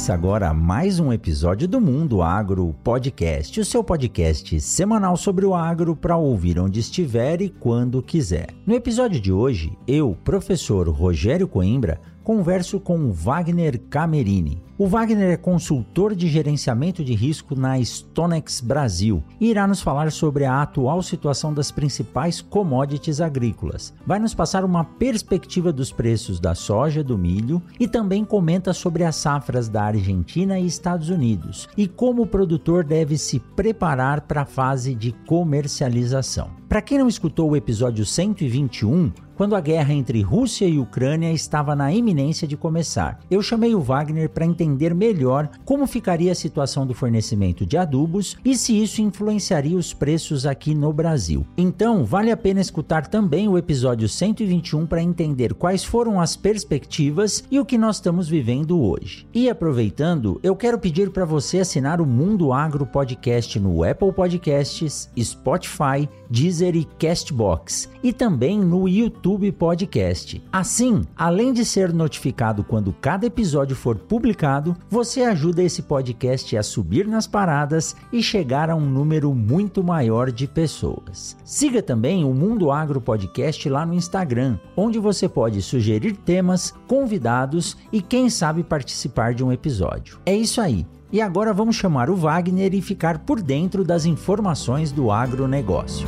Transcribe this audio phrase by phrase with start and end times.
[0.00, 5.54] Começa agora mais um episódio do Mundo Agro Podcast, o seu podcast semanal sobre o
[5.54, 8.46] agro para ouvir onde estiver e quando quiser.
[8.64, 14.62] No episódio de hoje, eu, professor Rogério Coimbra, converso com Wagner Camerini.
[14.80, 20.10] O Wagner é consultor de gerenciamento de risco na Stonex Brasil e irá nos falar
[20.10, 23.92] sobre a atual situação das principais commodities agrícolas.
[24.06, 29.04] Vai nos passar uma perspectiva dos preços da soja, do milho e também comenta sobre
[29.04, 34.42] as safras da Argentina e Estados Unidos e como o produtor deve se preparar para
[34.42, 36.58] a fase de comercialização.
[36.70, 41.74] Para quem não escutou o episódio 121, quando a guerra entre Rússia e Ucrânia estava
[41.74, 46.86] na iminência de começar, eu chamei o Wagner para entender melhor como ficaria a situação
[46.86, 51.46] do fornecimento de adubos e se isso influenciaria os preços aqui no Brasil.
[51.56, 57.42] Então, vale a pena escutar também o episódio 121 para entender quais foram as perspectivas
[57.50, 59.26] e o que nós estamos vivendo hoje.
[59.32, 65.08] E aproveitando, eu quero pedir para você assinar o Mundo Agro Podcast no Apple Podcasts,
[65.18, 70.42] Spotify, Deezer e Castbox e também no YouTube Podcast.
[70.52, 76.62] Assim, além de ser notificado quando cada episódio for publicado, você ajuda esse podcast a
[76.62, 81.36] subir nas paradas e chegar a um número muito maior de pessoas.
[81.44, 87.76] Siga também o Mundo Agro Podcast lá no Instagram, onde você pode sugerir temas, convidados
[87.92, 90.18] e quem sabe participar de um episódio.
[90.26, 90.84] É isso aí.
[91.12, 96.06] E agora vamos chamar o Wagner e ficar por dentro das informações do agronegócio.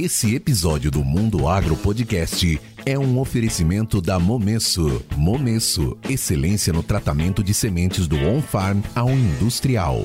[0.00, 5.04] Esse episódio do Mundo Agro Podcast é um oferecimento da Momesso.
[5.16, 10.04] Momesso, excelência no tratamento de sementes do on-farm ao industrial.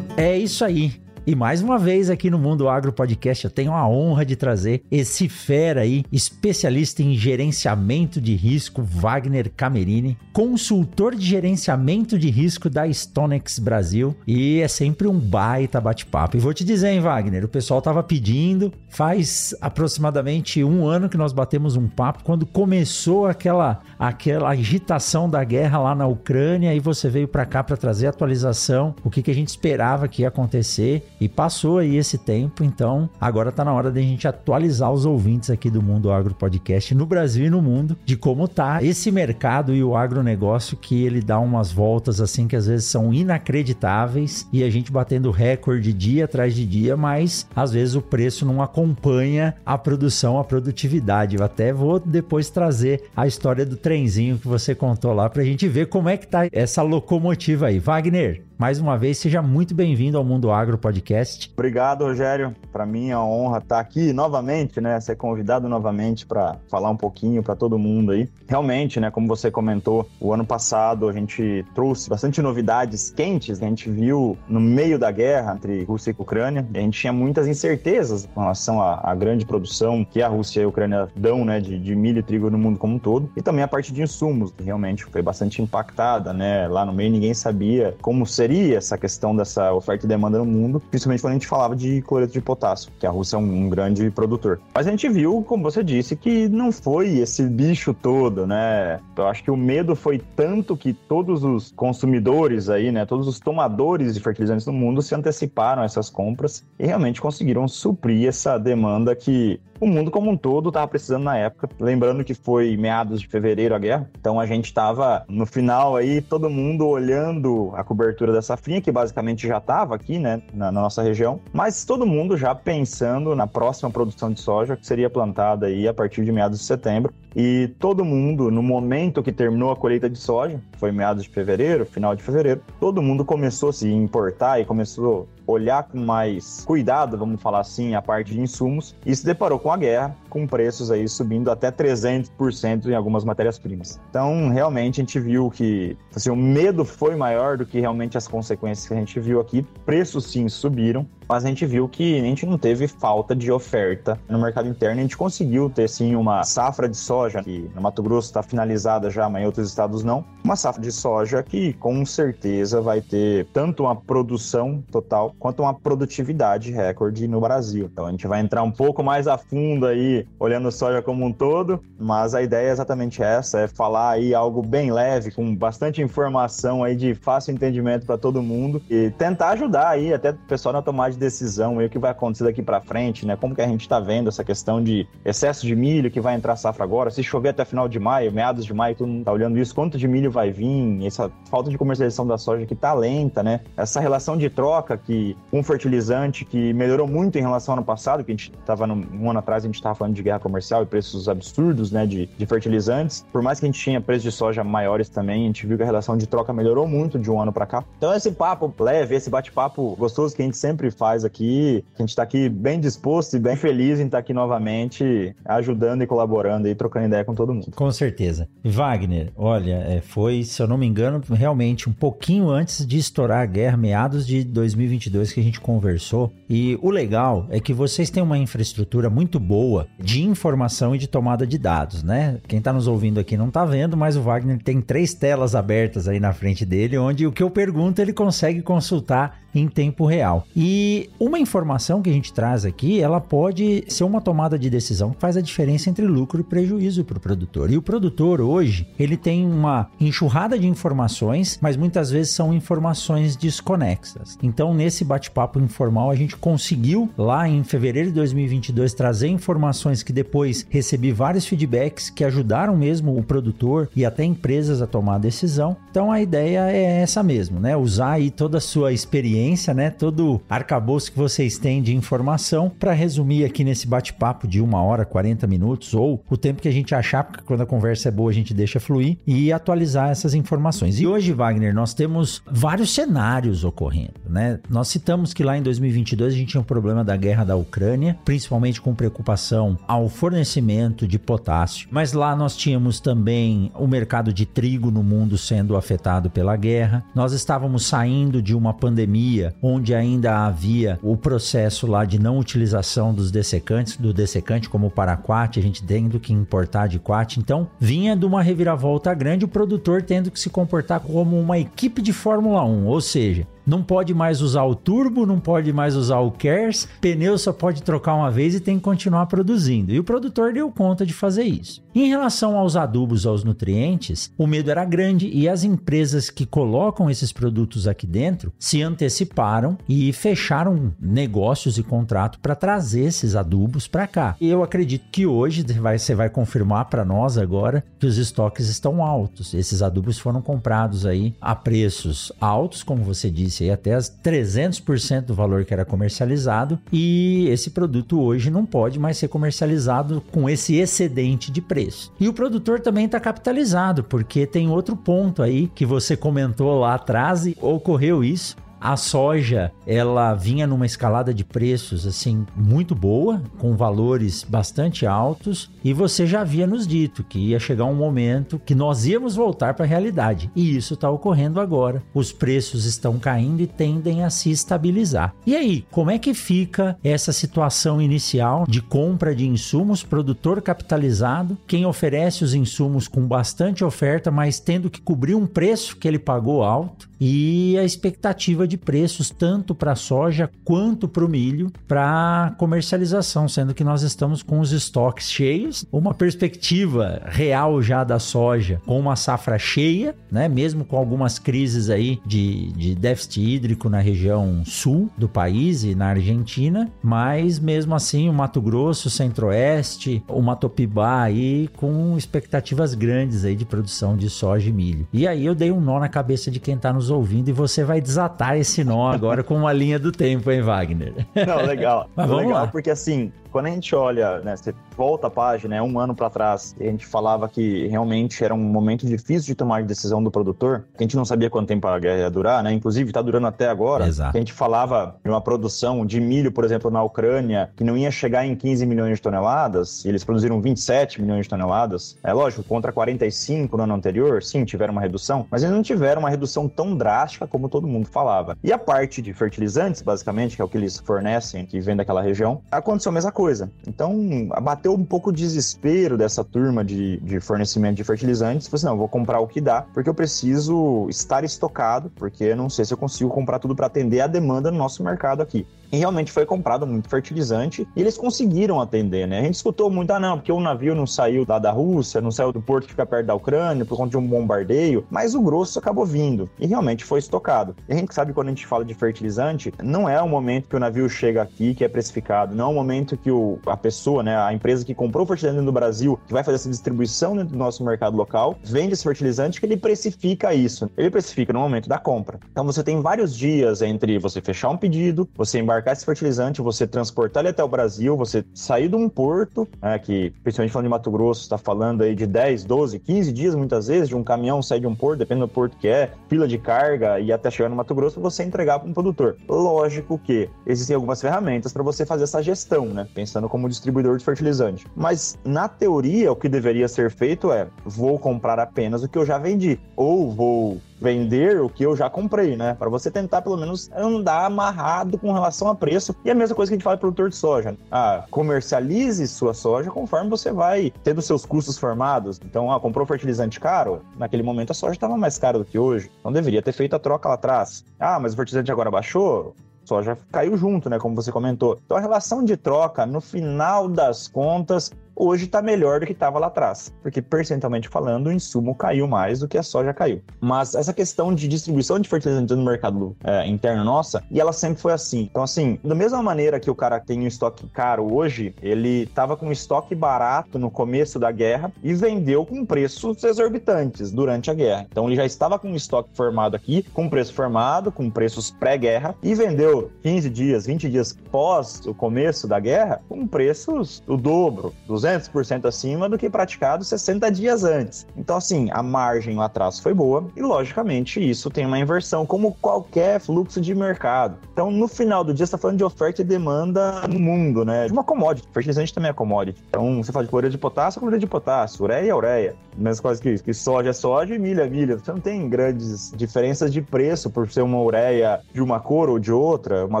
[0.16, 0.94] É isso aí.
[1.30, 4.82] E mais uma vez aqui no Mundo Agro Podcast eu tenho a honra de trazer
[4.90, 12.68] esse fera aí, especialista em gerenciamento de risco, Wagner Camerini, consultor de gerenciamento de risco
[12.68, 16.36] da Stonex Brasil e é sempre um baita bate-papo.
[16.36, 21.16] E vou te dizer, hein, Wagner, o pessoal tava pedindo, faz aproximadamente um ano que
[21.16, 26.80] nós batemos um papo quando começou aquela, aquela agitação da guerra lá na Ucrânia e
[26.80, 30.28] você veio para cá para trazer atualização, o que, que a gente esperava que ia
[30.28, 35.04] acontecer e passou aí esse tempo, então agora tá na hora da gente atualizar os
[35.04, 39.10] ouvintes aqui do Mundo Agro Podcast no Brasil e no mundo de como tá esse
[39.10, 44.48] mercado e o agronegócio que ele dá umas voltas assim que às vezes são inacreditáveis
[44.52, 48.62] e a gente batendo recorde dia atrás de dia, mas às vezes o preço não
[48.62, 51.36] acompanha a produção, a produtividade.
[51.36, 55.68] Eu até vou depois trazer a história do trenzinho que você contou lá pra gente
[55.68, 57.78] ver como é que tá essa locomotiva aí.
[57.78, 61.50] Wagner, mais uma vez, seja muito bem-vindo ao Mundo Agro Podcast.
[61.54, 62.54] Obrigado, Rogério.
[62.70, 65.00] Para mim é uma honra estar aqui novamente, né?
[65.00, 68.28] Ser convidado novamente para falar um pouquinho para todo mundo aí.
[68.46, 69.10] Realmente, né?
[69.10, 73.88] Como você comentou, o ano passado a gente trouxe bastante novidades quentes que a gente
[73.88, 76.66] viu no meio da guerra entre Rússia e Ucrânia.
[76.74, 80.64] A gente tinha muitas incertezas com relação à, à grande produção que a Rússia e
[80.64, 81.60] a Ucrânia dão, né?
[81.60, 83.30] De, de milho e trigo no mundo como um todo.
[83.34, 86.68] E também a parte de insumos, que realmente foi bastante impactada, né?
[86.68, 90.80] Lá no meio ninguém sabia como seria essa questão dessa oferta e demanda no mundo,
[90.90, 93.68] principalmente quando a gente falava de cloreto de potássio, que a Rússia é um, um
[93.68, 94.60] grande produtor.
[94.74, 99.00] Mas a gente viu, como você disse, que não foi esse bicho todo, né?
[99.16, 103.38] Eu acho que o medo foi tanto que todos os consumidores aí, né, todos os
[103.38, 108.58] tomadores de fertilizantes no mundo se anteciparam a essas compras e realmente conseguiram suprir essa
[108.58, 111.68] demanda que o mundo como um todo estava precisando na época.
[111.80, 116.20] Lembrando que foi meados de fevereiro a guerra, então a gente estava no final aí,
[116.20, 120.80] todo mundo olhando a cobertura da safrinha, que basicamente já estava aqui, né, na, na,
[120.80, 125.66] nossa região, mas todo mundo já pensando na próxima produção de soja que seria plantada
[125.66, 127.12] aí a partir de meados de setembro.
[127.34, 131.86] E todo mundo, no momento que terminou a colheita de soja, foi meados de fevereiro,
[131.86, 136.64] final de fevereiro, todo mundo começou a se importar e começou a olhar com mais
[136.64, 140.46] cuidado, vamos falar assim, a parte de insumos e se deparou com a guerra, com
[140.46, 144.00] preços aí subindo até 300% em algumas matérias-primas.
[144.10, 148.26] Então, realmente a gente viu que assim, o medo foi maior do que realmente as
[148.26, 149.64] consequências que a gente viu aqui.
[149.84, 154.18] Preços sim subiram, mas a gente viu que a gente não teve falta de oferta
[154.28, 154.98] no mercado interno.
[154.98, 159.08] A gente conseguiu ter sim uma safra de soja que no Mato Grosso está finalizada
[159.08, 160.24] já, mas em outros estados não.
[160.42, 165.72] Uma safra de soja que com certeza vai ter tanto uma produção total quanto uma
[165.72, 167.88] produtividade recorde no Brasil.
[167.92, 171.32] Então a gente vai entrar um pouco mais a fundo aí, olhando soja como um
[171.32, 176.02] todo, mas a ideia é exatamente essa, é falar aí algo bem leve, com bastante
[176.02, 180.72] informação aí de fácil entendimento para todo mundo e tentar ajudar aí até o pessoal
[180.72, 183.36] na tomada de decisão aí o que vai acontecer daqui para frente, né?
[183.36, 186.56] Como que a gente está vendo essa questão de excesso de milho que vai entrar
[186.56, 189.58] safra agora, se chover até final de maio, meados de maio, todo mundo tá olhando
[189.58, 193.42] isso, quanto de milho vai vir, essa falta de comercialização da soja que tá lenta,
[193.42, 193.60] né?
[193.76, 198.24] Essa relação de troca que um fertilizante que melhorou muito em relação ao ano passado,
[198.24, 200.86] que a gente estava um ano atrás, a gente estava falando de guerra comercial e
[200.86, 203.24] preços absurdos, né, de, de fertilizantes.
[203.30, 205.82] Por mais que a gente tinha preços de soja maiores também, a gente viu que
[205.82, 207.84] a relação de troca melhorou muito de um ano para cá.
[207.98, 212.10] Então esse papo leve, esse bate-papo gostoso que a gente sempre faz aqui, a gente
[212.10, 216.68] está aqui bem disposto e bem feliz em estar tá aqui novamente ajudando e colaborando
[216.68, 217.72] e trocando ideia com todo mundo.
[217.74, 218.48] Com certeza.
[218.64, 223.42] Wagner, olha, é, foi, se eu não me engano, realmente um pouquinho antes de estourar
[223.42, 226.32] a guerra, meados de 2022 que a gente conversou.
[226.48, 231.06] E o legal é que vocês têm uma infraestrutura muito boa de informação e de
[231.06, 232.38] tomada de dados, né?
[232.46, 236.08] Quem está nos ouvindo aqui não está vendo, mas o Wagner tem três telas abertas
[236.08, 240.46] aí na frente dele, onde o que eu pergunto ele consegue consultar em tempo real.
[240.56, 245.10] E uma informação que a gente traz aqui, ela pode ser uma tomada de decisão
[245.10, 247.70] que faz a diferença entre lucro e prejuízo para o produtor.
[247.70, 253.36] E o produtor hoje, ele tem uma enxurrada de informações, mas muitas vezes são informações
[253.36, 254.38] desconexas.
[254.42, 260.12] Então, nesse bate-papo informal, a gente conseguiu lá em fevereiro de 2022 trazer informações que
[260.12, 265.18] depois recebi vários feedbacks que ajudaram mesmo o produtor e até empresas a tomar a
[265.18, 265.76] decisão.
[265.90, 267.76] Então, a ideia é essa mesmo, né?
[267.76, 269.90] Usar aí toda a sua experiência experiência, né?
[269.90, 275.04] Todo arcabouço que vocês têm de informação para resumir aqui nesse bate-papo de uma hora,
[275.04, 278.30] 40 minutos ou o tempo que a gente achar, porque quando a conversa é boa
[278.30, 281.00] a gente deixa fluir e atualizar essas informações.
[281.00, 284.60] E hoje, Wagner, nós temos vários cenários ocorrendo, né?
[284.68, 288.18] Nós citamos que lá em 2022 a gente tinha um problema da guerra da Ucrânia,
[288.24, 294.44] principalmente com preocupação ao fornecimento de potássio, mas lá nós tínhamos também o mercado de
[294.44, 297.04] trigo no mundo sendo afetado pela guerra.
[297.14, 299.29] Nós estávamos saindo de uma pandemia
[299.62, 304.90] onde ainda havia o processo lá de não utilização dos dessecantes, do dessecante como o
[304.90, 307.36] paraquat, a gente tendo que importar de quat.
[307.38, 312.02] Então, vinha de uma reviravolta grande, o produtor tendo que se comportar como uma equipe
[312.02, 316.20] de Fórmula 1, ou seja, não pode mais usar o turbo, não pode mais usar
[316.20, 319.92] o KERS, pneu só pode trocar uma vez e tem que continuar produzindo.
[319.92, 321.82] E o produtor deu conta de fazer isso.
[321.94, 327.10] Em relação aos adubos, aos nutrientes, o medo era grande e as empresas que colocam
[327.10, 333.88] esses produtos aqui dentro se anteciparam e fecharam negócios e contrato para trazer esses adubos
[333.88, 334.36] para cá.
[334.40, 338.68] E eu acredito que hoje vai, você vai confirmar para nós agora que os estoques
[338.68, 339.52] estão altos.
[339.52, 344.08] Esses adubos foram comprados aí a preços altos, como você disse disse aí, até as
[344.08, 350.22] 300% do valor que era comercializado, e esse produto hoje não pode mais ser comercializado
[350.32, 352.12] com esse excedente de preço.
[352.18, 356.94] E o produtor também está capitalizado, porque tem outro ponto aí que você comentou lá
[356.94, 358.56] atrás e ocorreu isso.
[358.80, 365.70] A soja, ela vinha numa escalada de preços assim muito boa, com valores bastante altos,
[365.84, 369.74] e você já havia nos dito que ia chegar um momento que nós íamos voltar
[369.74, 370.50] para a realidade.
[370.56, 372.02] E isso está ocorrendo agora.
[372.14, 375.34] Os preços estão caindo e tendem a se estabilizar.
[375.44, 381.58] E aí, como é que fica essa situação inicial de compra de insumos, produtor capitalizado,
[381.66, 386.18] quem oferece os insumos com bastante oferta, mas tendo que cobrir um preço que ele
[386.18, 387.09] pagou alto?
[387.20, 393.46] E a expectativa de preços tanto para a soja quanto para o milho para comercialização,
[393.48, 398.98] sendo que nós estamos com os estoques cheios, uma perspectiva real já da soja com
[398.98, 400.48] uma safra cheia, né?
[400.48, 405.94] Mesmo com algumas crises aí de, de déficit hídrico na região sul do país e
[405.94, 413.44] na Argentina, mas mesmo assim o Mato Grosso, Centro-Oeste, o Matopibá aí com expectativas grandes
[413.44, 415.06] aí de produção de soja e milho.
[415.12, 417.84] E aí eu dei um nó na cabeça de quem está nos ouvindo e você
[417.84, 421.26] vai desatar esse nó agora com uma linha do tempo, hein, Wagner?
[421.46, 422.08] Não, legal.
[422.16, 422.66] Mas vamos legal, lá.
[422.68, 426.30] porque assim, quando a gente olha, né, você volta a página, é um ano para
[426.30, 430.30] trás, e a gente falava que realmente era um momento difícil de tomar decisão do
[430.30, 432.72] produtor, que a gente não sabia quanto tempo a guerra ia durar, né?
[432.72, 434.06] Inclusive, está durando até agora.
[434.06, 434.32] Exato.
[434.32, 437.96] Que a gente falava de uma produção de milho, por exemplo, na Ucrânia, que não
[437.96, 442.16] ia chegar em 15 milhões de toneladas, e eles produziram 27 milhões de toneladas.
[442.22, 446.20] É lógico, contra 45 no ano anterior, sim, tiveram uma redução, mas eles não tiveram
[446.20, 448.56] uma redução tão drástica como todo mundo falava.
[448.62, 452.22] E a parte de fertilizantes, basicamente, que é o que eles fornecem, que vem daquela
[452.22, 453.39] região, aconteceu a mesma coisa.
[453.86, 458.66] Então, abateu um pouco o desespero dessa turma de, de fornecimento de fertilizantes.
[458.66, 462.56] Falei assim, não, vou comprar o que dá, porque eu preciso estar estocado, porque eu
[462.56, 465.66] não sei se eu consigo comprar tudo para atender a demanda no nosso mercado aqui.
[465.92, 469.40] E realmente foi comprado muito fertilizante e eles conseguiram atender, né?
[469.40, 472.30] A gente escutou muito, ah, não, porque o navio não saiu lá da Rússia, não
[472.30, 475.42] saiu do porto que fica perto da Ucrânia por conta de um bombardeio, mas o
[475.42, 477.74] grosso acabou vindo e realmente foi estocado.
[477.88, 480.76] E a gente sabe quando a gente fala de fertilizante, não é o momento que
[480.76, 484.22] o navio chega aqui que é precificado, não é o momento que o, a pessoa,
[484.22, 487.52] né, a empresa que comprou o fertilizante no Brasil, que vai fazer essa distribuição dentro
[487.52, 490.90] do nosso mercado local, vende esse fertilizante que ele precifica isso.
[490.96, 492.38] Ele precifica no momento da compra.
[492.50, 496.60] Então você tem vários dias entre você fechar um pedido, você embarcar embarcar esse fertilizante,
[496.60, 500.86] você transportar ele até o Brasil, você sair de um porto, né, que principalmente falando
[500.86, 504.22] de Mato Grosso, está falando aí de 10, 12, 15 dias muitas vezes, de um
[504.22, 507.50] caminhão sair de um porto, dependendo do porto que é, fila de carga e até
[507.50, 509.36] chegar no Mato Grosso, você entregar para um produtor.
[509.48, 513.08] Lógico que existem algumas ferramentas para você fazer essa gestão, né?
[513.14, 514.86] Pensando como distribuidor de fertilizante.
[514.94, 519.24] Mas na teoria, o que deveria ser feito é: vou comprar apenas o que eu
[519.24, 522.74] já vendi, ou vou vender o que eu já comprei, né?
[522.74, 526.14] Para você tentar pelo menos andar amarrado com relação a preço.
[526.24, 527.76] E a mesma coisa que a gente fala para produtor de soja.
[527.90, 532.40] Ah, comercialize sua soja conforme você vai tendo seus custos formados.
[532.44, 536.10] Então, ah, comprou fertilizante caro, naquele momento a soja estava mais cara do que hoje.
[536.20, 537.84] Então deveria ter feito a troca lá atrás.
[537.98, 539.54] Ah, mas o fertilizante agora baixou?
[539.90, 540.98] soja caiu junto, né?
[540.98, 541.78] Como você comentou.
[541.84, 546.38] Então a relação de troca, no final das contas, hoje está melhor do que estava
[546.38, 550.22] lá atrás, porque percentualmente falando, o insumo caiu mais do que a soja caiu.
[550.40, 554.80] Mas essa questão de distribuição de fertilizantes no mercado é, interno nossa, e ela sempre
[554.80, 555.28] foi assim.
[555.30, 559.36] Então, assim, da mesma maneira que o cara tem um estoque caro hoje, ele estava
[559.36, 564.54] com um estoque barato no começo da guerra e vendeu com preços exorbitantes durante a
[564.54, 564.86] guerra.
[564.90, 569.14] Então, ele já estava com um estoque formado aqui, com preço formado, com preços pré-guerra,
[569.22, 574.72] e vendeu 15 dias, 20 dias pós o começo da guerra, com preços o dobro,
[574.86, 578.06] 200 200% acima do que praticado 60 dias antes.
[578.16, 582.56] Então, assim, a margem lá atrás foi boa e, logicamente, isso tem uma inversão, como
[582.60, 584.36] qualquer fluxo de mercado.
[584.52, 587.86] Então, no final do dia, você está falando de oferta e demanda no mundo, né?
[587.86, 588.48] De uma commodity.
[588.52, 589.62] Fertilizante também é commodity.
[589.68, 592.56] Então, você fala de cloreto de potássio, cloreto de potássio, ureia é ureia.
[592.76, 594.98] Mesma coisa que, que soja é soja e milho é milho.
[594.98, 599.18] Você não tem grandes diferenças de preço por ser uma ureia de uma cor ou
[599.18, 600.00] de outra, uma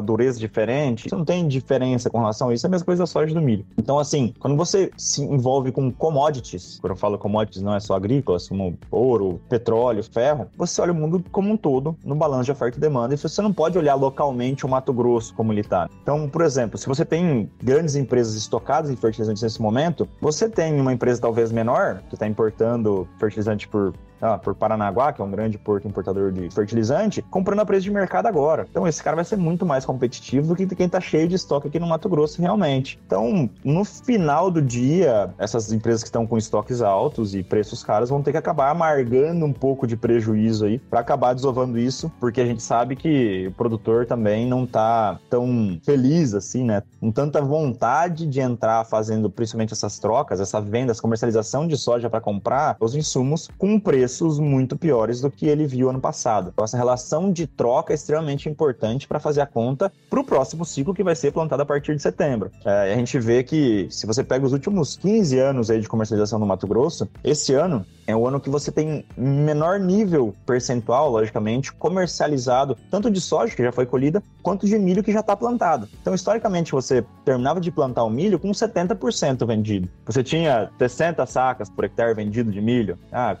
[0.00, 1.08] dureza diferente.
[1.08, 2.66] Você não tem diferença com relação a isso.
[2.66, 3.64] É a mesma coisa da soja do milho.
[3.76, 7.94] Então, assim, quando você se envolve com commodities, quando eu falo commodities não é só
[7.94, 12.52] agrícolas, como ouro, petróleo, ferro, você olha o mundo como um todo no balanço de
[12.52, 15.88] oferta e demanda e você não pode olhar localmente o Mato Grosso como ele está.
[16.02, 20.78] Então, por exemplo, se você tem grandes empresas estocadas em fertilizantes nesse momento, você tem
[20.78, 25.30] uma empresa talvez menor que está importando fertilizante por ah, por Paranaguá, que é um
[25.30, 28.66] grande porto importador de fertilizante, comprando a preço de mercado agora.
[28.70, 31.68] Então esse cara vai ser muito mais competitivo do que quem está cheio de estoque
[31.68, 32.98] aqui no Mato Grosso realmente.
[33.06, 38.10] Então, no final do dia, essas empresas que estão com estoques altos e preços caros
[38.10, 42.40] vão ter que acabar amargando um pouco de prejuízo aí para acabar desovando isso, porque
[42.40, 46.82] a gente sabe que o produtor também não está tão feliz assim, né?
[47.00, 52.10] Com tanta vontade de entrar fazendo principalmente essas trocas, essa venda, essa comercialização de soja
[52.10, 56.50] para comprar os insumos com preço preços muito piores do que ele viu ano passado.
[56.52, 60.64] Então, essa relação de troca é extremamente importante para fazer a conta para o próximo
[60.64, 62.50] ciclo que vai ser plantado a partir de setembro.
[62.64, 66.40] É, a gente vê que, se você pega os últimos 15 anos aí de comercialização
[66.40, 71.72] no Mato Grosso, esse ano é o ano que você tem menor nível percentual, logicamente,
[71.72, 75.88] comercializado, tanto de soja, que já foi colhida, quanto de milho que já está plantado.
[76.00, 79.88] Então, historicamente, você terminava de plantar o milho com 70% vendido.
[80.04, 82.98] Você tinha 60 sacas por hectare vendido de milho.
[83.12, 83.36] Ah,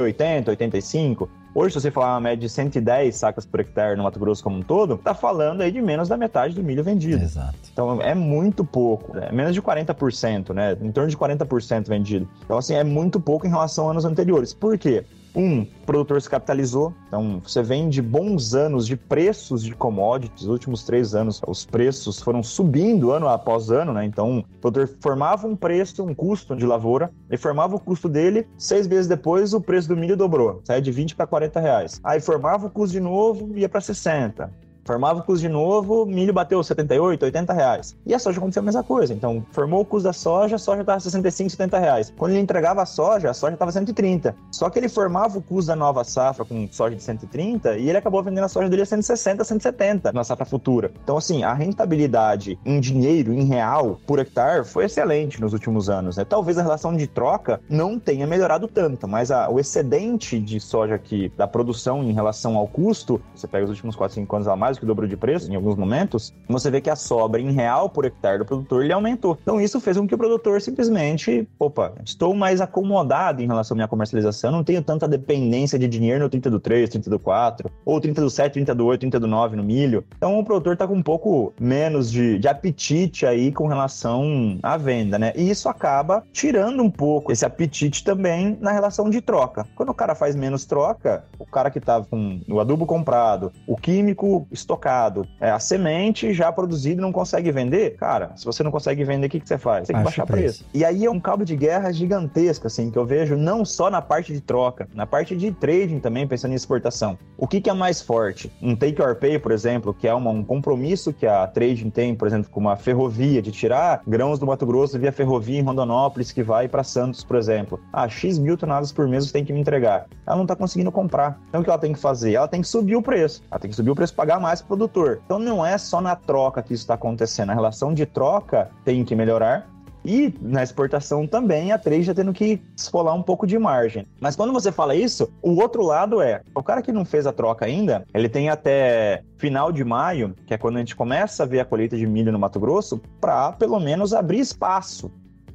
[0.00, 1.28] colhia 80, 85.
[1.52, 4.58] Hoje, se você falar uma média de 110 sacas por hectare no Mato Grosso como
[4.58, 7.22] um todo, tá falando aí de menos da metade do milho vendido.
[7.22, 7.56] Exato.
[7.72, 10.76] Então é muito pouco, é menos de 40%, né?
[10.80, 12.28] Em torno de 40% vendido.
[12.44, 14.54] Então, assim, é muito pouco em relação a anos anteriores.
[14.54, 15.04] Por quê?
[15.34, 20.42] Um, o produtor se capitalizou, então você vem de bons anos de preços de commodities,
[20.42, 24.04] os últimos três anos os preços foram subindo ano após ano, né?
[24.04, 28.46] Então o produtor formava um preço, um custo de lavoura, e formava o custo dele,
[28.58, 32.00] seis meses depois o preço do milho dobrou, sai de 20 para 40 reais.
[32.02, 36.32] Aí formava o custo de novo, ia para 60 Formava o custo de novo, milho
[36.32, 37.96] bateu 78, 80 reais.
[38.04, 39.14] E a soja aconteceu a mesma coisa.
[39.14, 42.12] Então, formou o custo da soja, a soja estava 65, 70 reais.
[42.18, 44.34] Quando ele entregava a soja, a soja estava 130.
[44.50, 47.98] Só que ele formava o custo da nova safra com soja de 130 e ele
[47.98, 50.90] acabou vendendo a soja dele a 160, 170 na safra futura.
[51.04, 56.16] Então, assim, a rentabilidade em dinheiro, em real, por hectare, foi excelente nos últimos anos.
[56.16, 56.24] Né?
[56.24, 60.96] Talvez a relação de troca não tenha melhorado tanto, mas a, o excedente de soja
[60.96, 64.56] aqui da produção em relação ao custo, você pega os últimos 4, 5 anos a
[64.56, 67.88] mais que dobrou de preço em alguns momentos, você vê que a sobra em real
[67.88, 69.38] por hectare do produtor ele aumentou.
[69.42, 73.76] Então isso fez com que o produtor simplesmente, opa, estou mais acomodado em relação à
[73.76, 77.70] minha comercialização, não tenho tanta dependência de dinheiro no 30 do 3, 30 do 4,
[77.84, 80.04] ou 30 do 7, 30 do 8, 30 do 9 no milho.
[80.16, 84.76] Então o produtor está com um pouco menos de, de apetite aí com relação à
[84.76, 85.32] venda, né?
[85.36, 89.66] E isso acaba tirando um pouco esse apetite também na relação de troca.
[89.74, 93.76] Quando o cara faz menos troca, o cara que estava com o adubo comprado, o
[93.76, 99.02] químico estocado, é, a semente já produzida não consegue vender, cara, se você não consegue
[99.04, 99.88] vender, o que, que você faz?
[99.88, 100.64] Tem que baixar preço.
[100.64, 100.70] preço.
[100.72, 104.00] E aí é um cabo de guerra gigantesco, assim, que eu vejo não só na
[104.00, 107.18] parte de troca, na parte de trading também, pensando em exportação.
[107.36, 108.52] O que, que é mais forte?
[108.62, 112.14] Um take or pay, por exemplo, que é uma, um compromisso que a trading tem,
[112.14, 116.32] por exemplo, com uma ferrovia, de tirar grãos do Mato Grosso via ferrovia em Rondonópolis,
[116.32, 117.80] que vai para Santos, por exemplo.
[117.92, 120.06] Ah, X mil toneladas por mês você tem que me entregar.
[120.26, 121.40] Ela não está conseguindo comprar.
[121.48, 122.34] Então o que ela tem que fazer?
[122.34, 123.42] Ela tem que subir o preço.
[123.50, 125.20] Ela tem que subir o preço, pagar mais pro produtor.
[125.24, 127.50] Então não é só na troca que isso está acontecendo.
[127.50, 129.68] A relação de troca tem que melhorar
[130.04, 134.06] e na exportação também a trade já tendo que esfolar um pouco de margem.
[134.20, 137.32] Mas quando você fala isso, o outro lado é, o cara que não fez a
[137.32, 141.46] troca ainda, ele tem até final de maio, que é quando a gente começa a
[141.46, 145.10] ver a colheita de milho no Mato Grosso, para pelo menos abrir espaço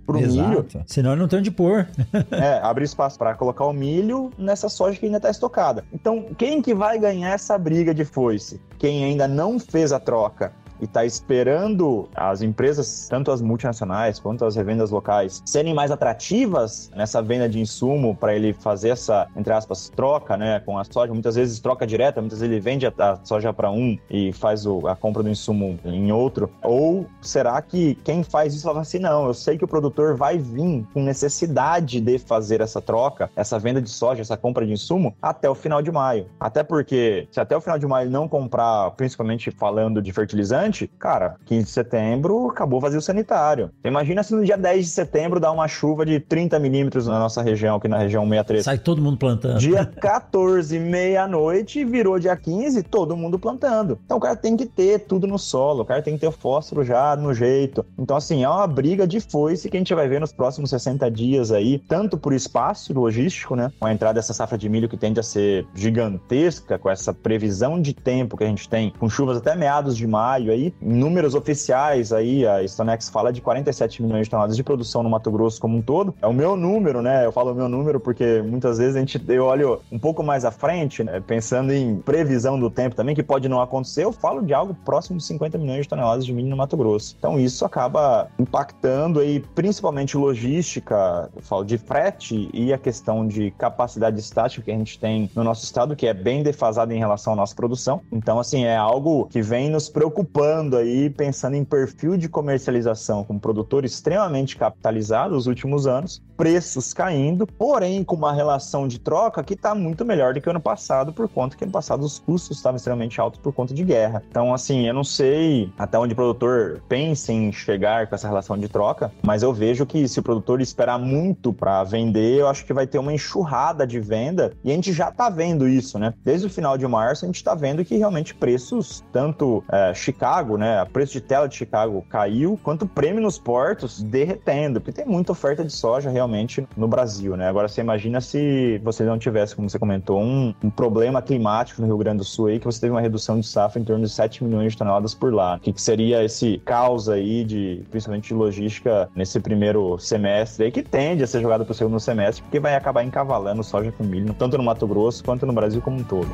[0.05, 0.49] pro Exato.
[0.49, 0.65] milho.
[0.85, 1.87] Senão não tem onde pôr.
[2.31, 5.83] é, abrir espaço para colocar o milho nessa soja que ainda está estocada.
[5.91, 8.61] Então, quem que vai ganhar essa briga de foice?
[8.77, 14.45] Quem ainda não fez a troca e está esperando as empresas, tanto as multinacionais quanto
[14.45, 19.53] as revendas locais, serem mais atrativas nessa venda de insumo para ele fazer essa, entre
[19.53, 21.13] aspas, troca né, com a soja.
[21.13, 24.87] Muitas vezes troca direta, muitas vezes ele vende a, soja para um e faz o,
[24.87, 26.49] a compra do insumo em outro.
[26.63, 30.37] Ou será que quem faz isso fala assim: não, eu sei que o produtor vai
[30.37, 35.15] vir com necessidade de fazer essa troca, essa venda de soja, essa compra de insumo
[35.21, 36.27] até o final de maio.
[36.39, 40.64] Até porque, se até o final de maio não comprar, principalmente falando de fertilizante,
[40.99, 43.71] cara, 15 de setembro acabou vazio sanitário.
[43.83, 47.41] Imagina se no dia 10 de setembro dá uma chuva de 30 milímetros na nossa
[47.41, 48.63] região, aqui na região 63.
[48.63, 49.59] Sai todo mundo plantando.
[49.59, 53.99] Dia 14, meia-noite, virou dia 15, todo mundo plantando.
[54.05, 56.31] Então o cara tem que ter tudo no solo, o cara tem que ter o
[56.31, 57.85] fósforo já no jeito.
[57.97, 61.09] Então, assim, é uma briga de foice que a gente vai ver nos próximos 60
[61.11, 63.71] dias aí, tanto por espaço logístico, né?
[63.79, 67.81] Com a entrada dessa safra de milho que tende a ser gigantesca, com essa previsão
[67.81, 72.11] de tempo que a gente tem, com chuvas até meados de maio aí, números oficiais
[72.11, 75.77] aí, a Stonex fala de 47 milhões de toneladas de produção no Mato Grosso como
[75.77, 76.13] um todo.
[76.21, 77.25] É o meu número, né?
[77.25, 80.45] Eu falo o meu número porque muitas vezes a gente, eu olho um pouco mais
[80.45, 81.21] à frente, né?
[81.25, 85.17] pensando em previsão do tempo também, que pode não acontecer, eu falo de algo próximo
[85.17, 87.15] de 50 milhões de toneladas de milho no Mato Grosso.
[87.17, 93.51] Então isso acaba impactando aí, principalmente logística, eu falo de frete e a questão de
[93.51, 97.33] capacidade estática que a gente tem no nosso estado, que é bem defasada em relação
[97.33, 98.01] à nossa produção.
[98.11, 100.44] Então, assim, é algo que vem nos preocupando
[100.77, 107.47] aí, pensando em perfil de comercialização com produtor extremamente capitalizado nos últimos anos, preços caindo,
[107.47, 111.13] porém com uma relação de troca que está muito melhor do que o ano passado,
[111.13, 114.21] por conta que ano passado os custos estavam extremamente altos por conta de guerra.
[114.29, 118.57] Então, assim, eu não sei até onde o produtor pensa em chegar com essa relação
[118.57, 122.65] de troca, mas eu vejo que se o produtor esperar muito para vender, eu acho
[122.65, 126.13] que vai ter uma enxurrada de venda e a gente já está vendo isso, né?
[126.23, 130.34] Desde o final de março, a gente está vendo que realmente preços, tanto é, Chicago
[130.35, 130.85] Chicago, né?
[130.91, 135.31] Preço de tela de Chicago caiu, quanto o prêmio nos portos derretendo, porque tem muita
[135.31, 137.47] oferta de soja realmente no Brasil, né?
[137.47, 141.87] Agora você imagina se você não tivesse, como você comentou, um, um problema climático no
[141.87, 144.09] Rio Grande do Sul aí, que você teve uma redução de safra em torno de
[144.11, 145.55] 7 milhões de toneladas por lá.
[145.55, 150.71] O que, que seria esse caos aí de, principalmente de logística nesse primeiro semestre aí,
[150.71, 154.03] que tende a ser jogado para o segundo semestre, porque vai acabar encavalando soja com
[154.03, 156.27] milho, tanto no Mato Grosso quanto no Brasil como um todo.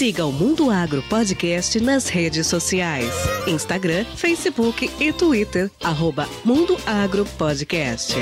[0.00, 3.12] Siga o Mundo Agro Podcast nas redes sociais:
[3.46, 5.70] Instagram, Facebook e Twitter.
[5.84, 8.14] Arroba Mundo Agro Podcast.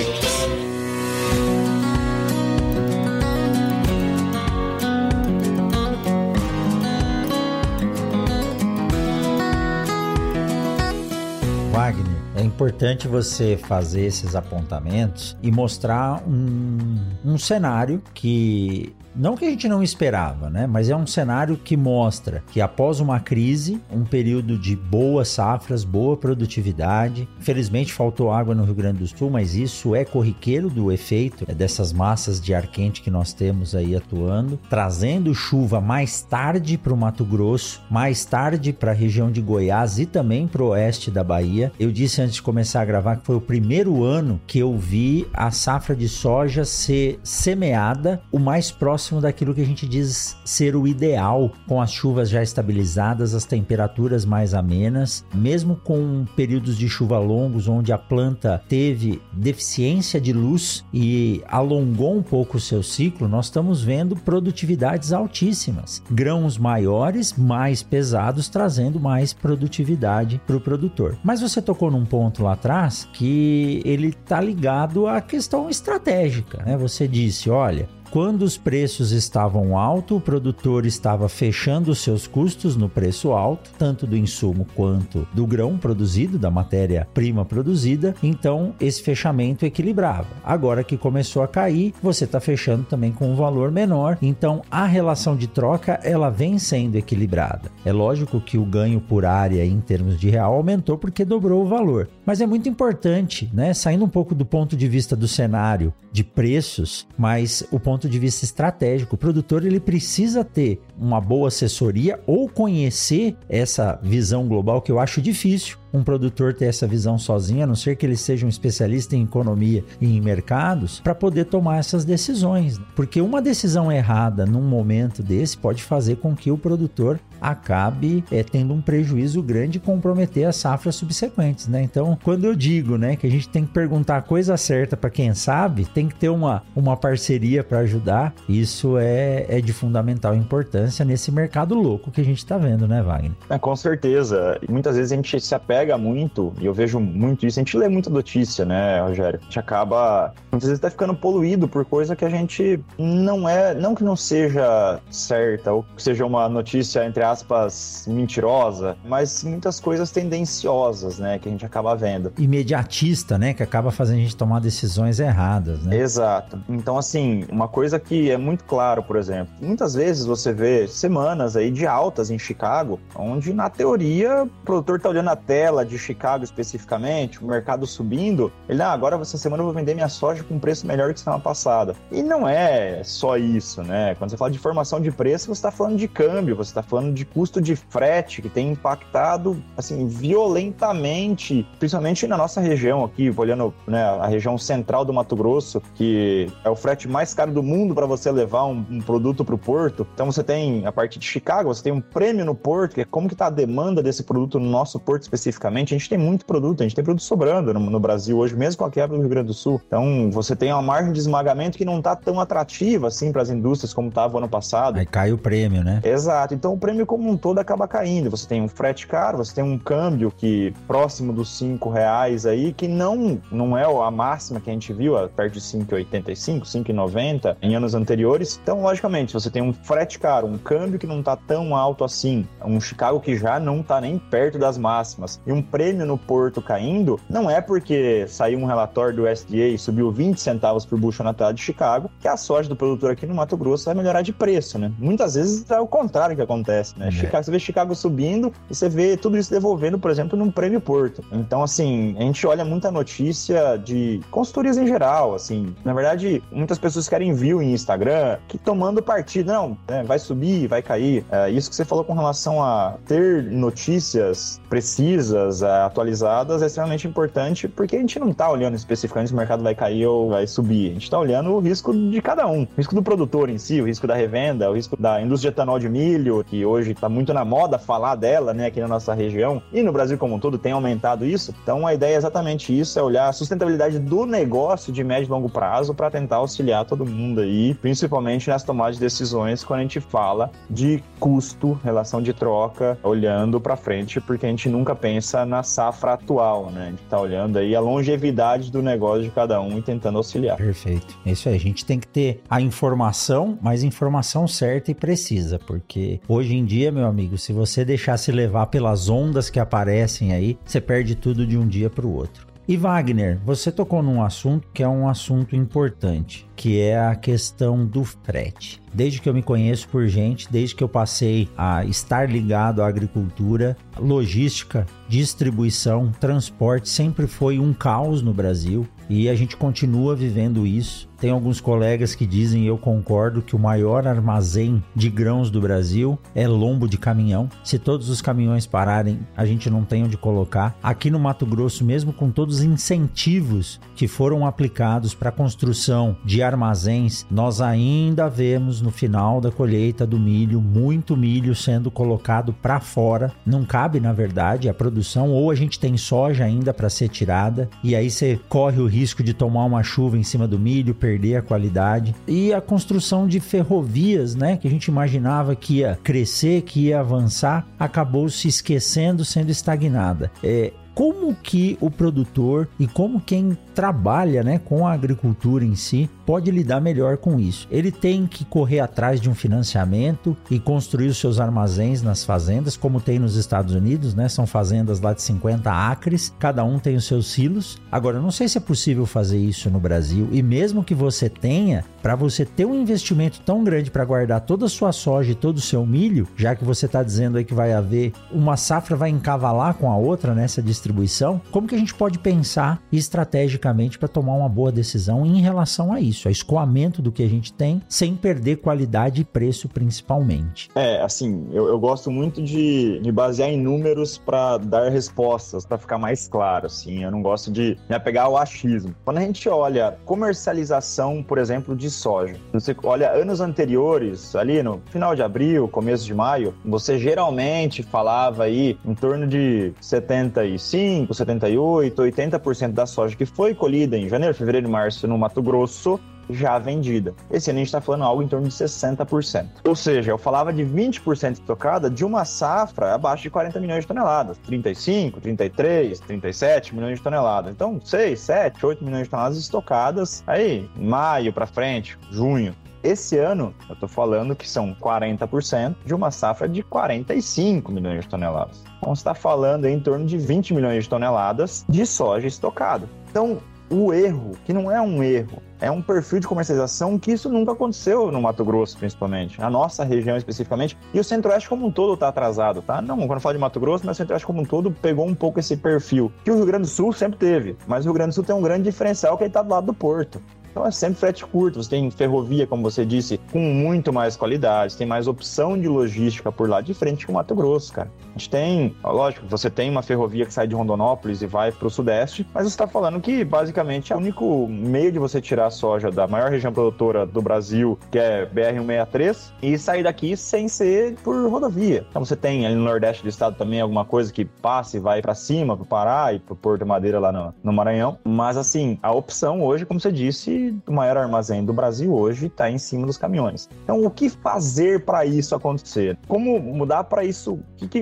[11.70, 19.44] Wagner, é importante você fazer esses apontamentos e mostrar um, um cenário que não que
[19.44, 20.66] a gente não esperava, né?
[20.66, 25.82] Mas é um cenário que mostra que após uma crise, um período de boas safras,
[25.82, 27.28] boa produtividade.
[27.40, 31.54] Infelizmente faltou água no Rio Grande do Sul, mas isso é corriqueiro do efeito é
[31.54, 36.94] dessas massas de ar quente que nós temos aí atuando, trazendo chuva mais tarde para
[36.94, 41.10] o Mato Grosso, mais tarde para a região de Goiás e também para o oeste
[41.10, 41.72] da Bahia.
[41.78, 45.26] Eu disse antes de começar a gravar que foi o primeiro ano que eu vi
[45.32, 50.76] a safra de soja ser semeada o mais próximo daquilo que a gente diz ser
[50.76, 56.88] o ideal, com as chuvas já estabilizadas, as temperaturas mais amenas, mesmo com períodos de
[56.88, 62.82] chuva longos onde a planta teve deficiência de luz e alongou um pouco o seu
[62.82, 70.60] ciclo, nós estamos vendo produtividades altíssimas, grãos maiores, mais pesados, trazendo mais produtividade para o
[70.60, 71.16] produtor.
[71.24, 76.76] Mas você tocou num ponto lá atrás que ele está ligado à questão estratégica, né?
[76.76, 82.88] Você disse, olha, quando os preços estavam altos, o produtor estava fechando seus custos no
[82.88, 89.66] preço alto, tanto do insumo quanto do grão produzido, da matéria-prima produzida, então esse fechamento
[89.66, 90.28] equilibrava.
[90.44, 94.86] Agora que começou a cair, você está fechando também com um valor menor, então a
[94.86, 97.70] relação de troca ela vem sendo equilibrada.
[97.84, 101.68] É lógico que o ganho por área em termos de real aumentou porque dobrou o
[101.68, 103.74] valor, mas é muito importante, né?
[103.74, 108.08] Saindo um pouco do ponto de vista do cenário de preços, mas o ponto ponto
[108.08, 109.16] de vista estratégico.
[109.16, 115.00] O produtor ele precisa ter uma boa assessoria ou conhecer essa visão global que eu
[115.00, 118.48] acho difícil um produtor ter essa visão sozinho, a não ser que ele seja um
[118.48, 122.80] especialista em economia e em mercados, para poder tomar essas decisões.
[122.94, 128.42] Porque uma decisão errada num momento desse pode fazer com que o produtor acabe é,
[128.42, 131.82] tendo um prejuízo grande e comprometer as safras subsequentes, né?
[131.82, 135.10] Então, quando eu digo, né, que a gente tem que perguntar a coisa certa para
[135.10, 138.34] quem sabe, tem que ter uma, uma parceria para ajudar.
[138.48, 143.02] Isso é, é de fundamental importância nesse mercado louco que a gente está vendo, né,
[143.02, 143.32] Wagner?
[143.48, 144.58] É, com certeza.
[144.68, 147.76] Muitas vezes a gente se apega pega muito, e eu vejo muito isso, a gente
[147.76, 149.38] lê muita notícia, né, Rogério?
[149.40, 153.74] A gente acaba, muitas vezes, tá ficando poluído por coisa que a gente não é,
[153.74, 159.78] não que não seja certa, ou que seja uma notícia, entre aspas, mentirosa, mas muitas
[159.78, 162.32] coisas tendenciosas, né, que a gente acaba vendo.
[162.36, 165.96] Imediatista, né, que acaba fazendo a gente tomar decisões erradas, né?
[165.96, 166.60] Exato.
[166.68, 171.54] Então, assim, uma coisa que é muito claro, por exemplo, muitas vezes você vê semanas
[171.54, 175.98] aí de altas em Chicago, onde, na teoria, o produtor tá olhando a tela de
[175.98, 180.42] Chicago especificamente, o mercado subindo, ele, ah, agora essa semana eu vou vender minha soja
[180.42, 181.94] com um preço melhor que semana passada.
[182.10, 184.14] E não é só isso, né?
[184.14, 187.12] Quando você fala de formação de preço, você está falando de câmbio, você está falando
[187.12, 193.74] de custo de frete, que tem impactado, assim, violentamente, principalmente na nossa região aqui, olhando
[193.86, 197.94] né, a região central do Mato Grosso, que é o frete mais caro do mundo
[197.94, 200.06] para você levar um, um produto para o porto.
[200.14, 203.04] Então você tem, a partir de Chicago, você tem um prêmio no porto, que é
[203.04, 206.18] como que está a demanda desse produto no nosso porto específico especificamente, a gente tem
[206.18, 209.16] muito produto, a gente tem produto sobrando no, no Brasil hoje, mesmo com a quebra
[209.16, 209.80] do Rio Grande do Sul.
[209.86, 213.50] Então, você tem uma margem de esmagamento que não está tão atrativa assim para as
[213.50, 214.98] indústrias como estava ano passado.
[214.98, 216.00] Aí cai o prêmio, né?
[216.04, 216.54] Exato.
[216.54, 218.30] Então, o prêmio como um todo acaba caindo.
[218.30, 222.72] Você tem um frete caro, você tem um câmbio que próximo dos cinco reais aí,
[222.72, 227.74] que não, não é a máxima que a gente viu, perto de 5,85, 5,90 em
[227.74, 228.60] anos anteriores.
[228.62, 232.46] Então, logicamente, você tem um frete caro, um câmbio que não está tão alto assim,
[232.64, 236.60] um Chicago que já não está nem perto das máximas e um prêmio no porto
[236.60, 241.24] caindo, não é porque saiu um relatório do USDA e subiu 20 centavos por bushel
[241.24, 244.20] na tabela de Chicago, que a soja do produtor aqui no Mato Grosso vai melhorar
[244.20, 244.92] de preço, né?
[244.98, 247.08] Muitas vezes é o contrário que acontece, né?
[247.08, 247.10] É.
[247.10, 250.80] Chicago, você vê Chicago subindo e você vê tudo isso devolvendo, por exemplo, num prêmio
[250.80, 251.24] porto.
[251.32, 255.74] Então, assim, a gente olha muita notícia de consultorias em geral, assim.
[255.84, 260.66] Na verdade, muitas pessoas querem view em Instagram que tomando partido, não, né, vai subir,
[260.66, 261.24] vai cair.
[261.30, 267.06] É, isso que você falou com relação a ter notícias precisas, é, atualizadas é extremamente
[267.06, 270.46] importante porque a gente não está olhando especificamente se o mercado vai cair ou vai
[270.46, 270.90] subir.
[270.90, 272.62] A gente está olhando o risco de cada um.
[272.62, 275.54] O risco do produtor em si, o risco da revenda, o risco da indústria de
[275.54, 279.14] etanol de milho, que hoje está muito na moda falar dela, né, aqui na nossa
[279.14, 281.54] região e no Brasil como um todo tem aumentado isso.
[281.62, 285.30] Então a ideia é exatamente isso, é olhar a sustentabilidade do negócio de médio e
[285.30, 289.82] longo prazo para tentar auxiliar todo mundo aí, principalmente nas tomadas de decisões quando a
[289.82, 295.27] gente fala de custo, relação de troca, olhando para frente, porque a gente nunca pensa
[295.28, 296.86] pensa na safra atual, né?
[296.86, 300.56] A gente tá olhando aí a longevidade do negócio de cada um e tentando auxiliar.
[300.56, 301.18] Perfeito.
[301.26, 301.56] É isso aí.
[301.56, 306.64] A gente tem que ter a informação, mas informação certa e precisa, porque hoje em
[306.64, 311.14] dia, meu amigo, se você deixar se levar pelas ondas que aparecem aí, você perde
[311.14, 312.46] tudo de um dia para o outro.
[312.66, 316.47] E Wagner, você tocou num assunto que é um assunto importante.
[316.58, 318.82] Que é a questão do frete.
[318.92, 322.88] Desde que eu me conheço por gente, desde que eu passei a estar ligado à
[322.88, 330.66] agricultura, logística, distribuição, transporte sempre foi um caos no Brasil e a gente continua vivendo
[330.66, 331.08] isso.
[331.18, 336.16] Tem alguns colegas que dizem, eu concordo, que o maior armazém de grãos do Brasil
[336.32, 337.48] é lombo de caminhão.
[337.64, 340.78] Se todos os caminhões pararem, a gente não tem onde colocar.
[340.80, 346.16] Aqui no Mato Grosso, mesmo com todos os incentivos que foram aplicados para a construção
[346.24, 352.52] de armazéns, nós ainda vemos no final da colheita do milho muito milho sendo colocado
[352.52, 353.32] para fora.
[353.44, 357.68] Não cabe, na verdade, a produção, ou a gente tem soja ainda para ser tirada,
[357.82, 361.36] e aí você corre o risco de tomar uma chuva em cima do milho, perder
[361.36, 362.14] a qualidade.
[362.26, 367.00] E a construção de ferrovias, né, que a gente imaginava que ia crescer, que ia
[367.00, 370.30] avançar, acabou se esquecendo, sendo estagnada.
[370.42, 376.10] É, como que o produtor e como quem trabalha né, com a agricultura em si
[376.26, 377.68] pode lidar melhor com isso.
[377.70, 382.76] Ele tem que correr atrás de um financiamento e construir os seus armazéns nas fazendas,
[382.76, 384.28] como tem nos Estados Unidos, né?
[384.28, 387.78] São fazendas lá de 50 acres, cada um tem os seus silos.
[387.90, 391.84] Agora, não sei se é possível fazer isso no Brasil e mesmo que você tenha,
[392.02, 395.58] para você ter um investimento tão grande para guardar toda a sua soja e todo
[395.58, 399.08] o seu milho, já que você está dizendo aí que vai haver uma safra vai
[399.08, 403.67] encavalar com a outra nessa distribuição, como que a gente pode pensar estrategicamente
[403.98, 406.28] para tomar uma boa decisão em relação a isso?
[406.28, 410.68] é escoamento do que a gente tem, sem perder qualidade e preço principalmente.
[410.74, 415.78] É, assim, eu, eu gosto muito de me basear em números para dar respostas, para
[415.78, 418.94] ficar mais claro, assim, eu não gosto de me apegar ao achismo.
[419.04, 424.80] Quando a gente olha comercialização, por exemplo, de soja, você olha anos anteriores, ali no
[424.90, 432.02] final de abril, começo de maio, você geralmente falava aí em torno de 75, 78,
[432.02, 436.58] 80% da soja que foi colhida em janeiro, fevereiro e março no Mato Grosso já
[436.58, 437.14] vendida.
[437.30, 439.46] Esse ano a gente está falando algo em torno de 60%.
[439.64, 443.88] Ou seja, eu falava de 20% estocada de uma safra abaixo de 40 milhões de
[443.88, 444.38] toneladas.
[444.38, 447.52] 35, 33, 37 milhões de toneladas.
[447.52, 452.54] Então, 6, 7, 8 milhões de toneladas estocadas aí, maio para frente, junho.
[452.82, 458.08] Esse ano, eu estou falando que são 40% de uma safra de 45 milhões de
[458.08, 458.62] toneladas.
[458.78, 462.88] Então, você está falando em torno de 20 milhões de toneladas de soja estocada.
[463.18, 467.28] Então, o erro, que não é um erro, é um perfil de comercialização que isso
[467.28, 469.42] nunca aconteceu no Mato Grosso, principalmente.
[469.42, 470.78] A nossa região especificamente.
[470.94, 472.80] E o Centro-Oeste como um todo está atrasado, tá?
[472.80, 475.16] Não, quando eu falo de Mato Grosso, mas o Centro-Oeste como um todo pegou um
[475.16, 476.12] pouco esse perfil.
[476.22, 477.56] Que o Rio Grande do Sul sempre teve.
[477.66, 479.66] Mas o Rio Grande do Sul tem um grande diferencial que ele está do lado
[479.66, 480.22] do porto.
[480.58, 481.62] Então é sempre frete curto.
[481.62, 486.32] Você tem ferrovia, como você disse, com muito mais qualidade, tem mais opção de logística
[486.32, 487.88] por lá de frente com o Mato Grosso, cara.
[488.08, 491.68] A gente tem, lógico, você tem uma ferrovia que sai de Rondonópolis e vai para
[491.68, 495.46] o Sudeste, mas você está falando que basicamente é o único meio de você tirar
[495.46, 500.48] a soja da maior região produtora do Brasil, que é BR-163, e sair daqui sem
[500.48, 501.86] ser por rodovia.
[501.88, 505.00] Então você tem ali no Nordeste do estado também alguma coisa que passa e vai
[505.00, 507.96] para cima, para Pará e para Porto Madeira lá no, no Maranhão.
[508.04, 512.50] Mas assim, a opção hoje, como você disse, o maior armazém do Brasil hoje está
[512.50, 513.48] em cima dos caminhões.
[513.64, 515.98] Então, o que fazer para isso acontecer?
[516.06, 517.38] Como mudar para isso?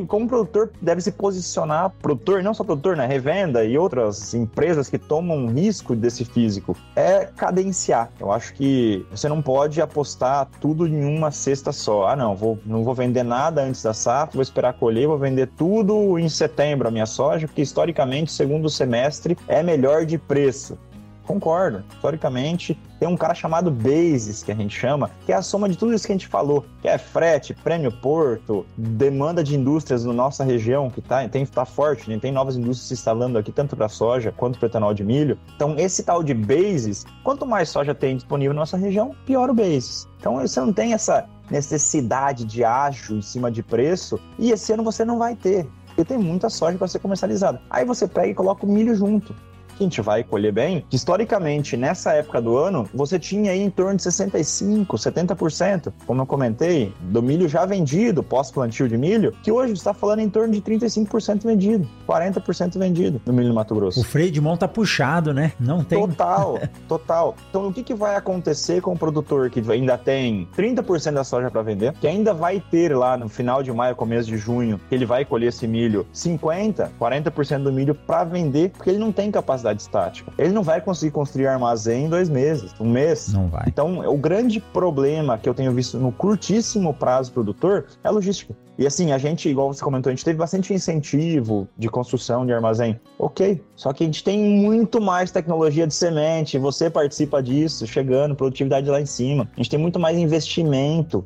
[0.07, 1.91] Como o produtor deve se posicionar?
[2.01, 3.07] Produtor, não só produtor, né?
[3.07, 6.77] Revenda e outras empresas que tomam risco desse físico.
[6.95, 8.11] É cadenciar.
[8.21, 12.09] Eu acho que você não pode apostar tudo em uma cesta só.
[12.09, 15.49] Ah, não, vou, não vou vender nada antes da safra, vou esperar colher, vou vender
[15.57, 20.79] tudo em setembro a minha soja, porque historicamente, segundo semestre, é melhor de preço.
[21.27, 21.83] Concordo.
[21.93, 25.77] Historicamente, tem um cara chamado Basis, que a gente chama, que é a soma de
[25.77, 30.13] tudo isso que a gente falou, que é frete, prêmio porto, demanda de indústrias na
[30.13, 32.19] nossa região, que tá, tem, tá forte, né?
[32.19, 35.37] tem novas indústrias se instalando aqui, tanto para soja quanto para etanol de milho.
[35.57, 39.55] Então, esse tal de Basis, quanto mais soja tem disponível na nossa região, pior o
[39.55, 40.09] Basis.
[40.21, 44.85] Então, você não tem essa necessidade de ágio em cima de preço, e esse ano
[44.85, 47.59] você não vai ter porque tem muita soja para ser comercializada.
[47.71, 49.35] Aí você pega e coloca o milho junto
[49.77, 53.71] que a gente vai colher bem, historicamente, nessa época do ano, você tinha aí em
[53.71, 59.53] torno de 65%, 70%, como eu comentei, do milho já vendido, pós-plantio de milho, que
[59.53, 64.01] hoje está falando em torno de 35% vendido, 40% vendido no milho do Mato Grosso.
[64.01, 65.53] O freio de mão tá puxado, né?
[65.61, 65.99] Não tem.
[65.99, 66.59] Total,
[66.89, 67.37] total.
[67.51, 71.51] Então, o que, que vai acontecer com o produtor que ainda tem 30% da soja
[71.51, 74.95] para vender, que ainda vai ter lá no final de maio, começo de junho, que
[74.95, 79.31] ele vai colher esse milho 50%, 40% do milho para vender, porque ele não tem
[79.31, 80.33] capacidade capacidade estática.
[80.39, 83.33] Ele não vai conseguir construir armazém em dois meses, um mês.
[83.33, 83.65] Não vai.
[83.67, 88.55] Então, o grande problema que eu tenho visto no curtíssimo prazo produtor é a logística.
[88.79, 92.53] E assim, a gente, igual você comentou, a gente teve bastante incentivo de construção de
[92.53, 93.01] armazém.
[93.19, 98.35] Ok, só que a gente tem muito mais tecnologia de semente, você participa disso, chegando,
[98.35, 99.49] produtividade lá em cima.
[99.55, 101.25] A gente tem muito mais investimento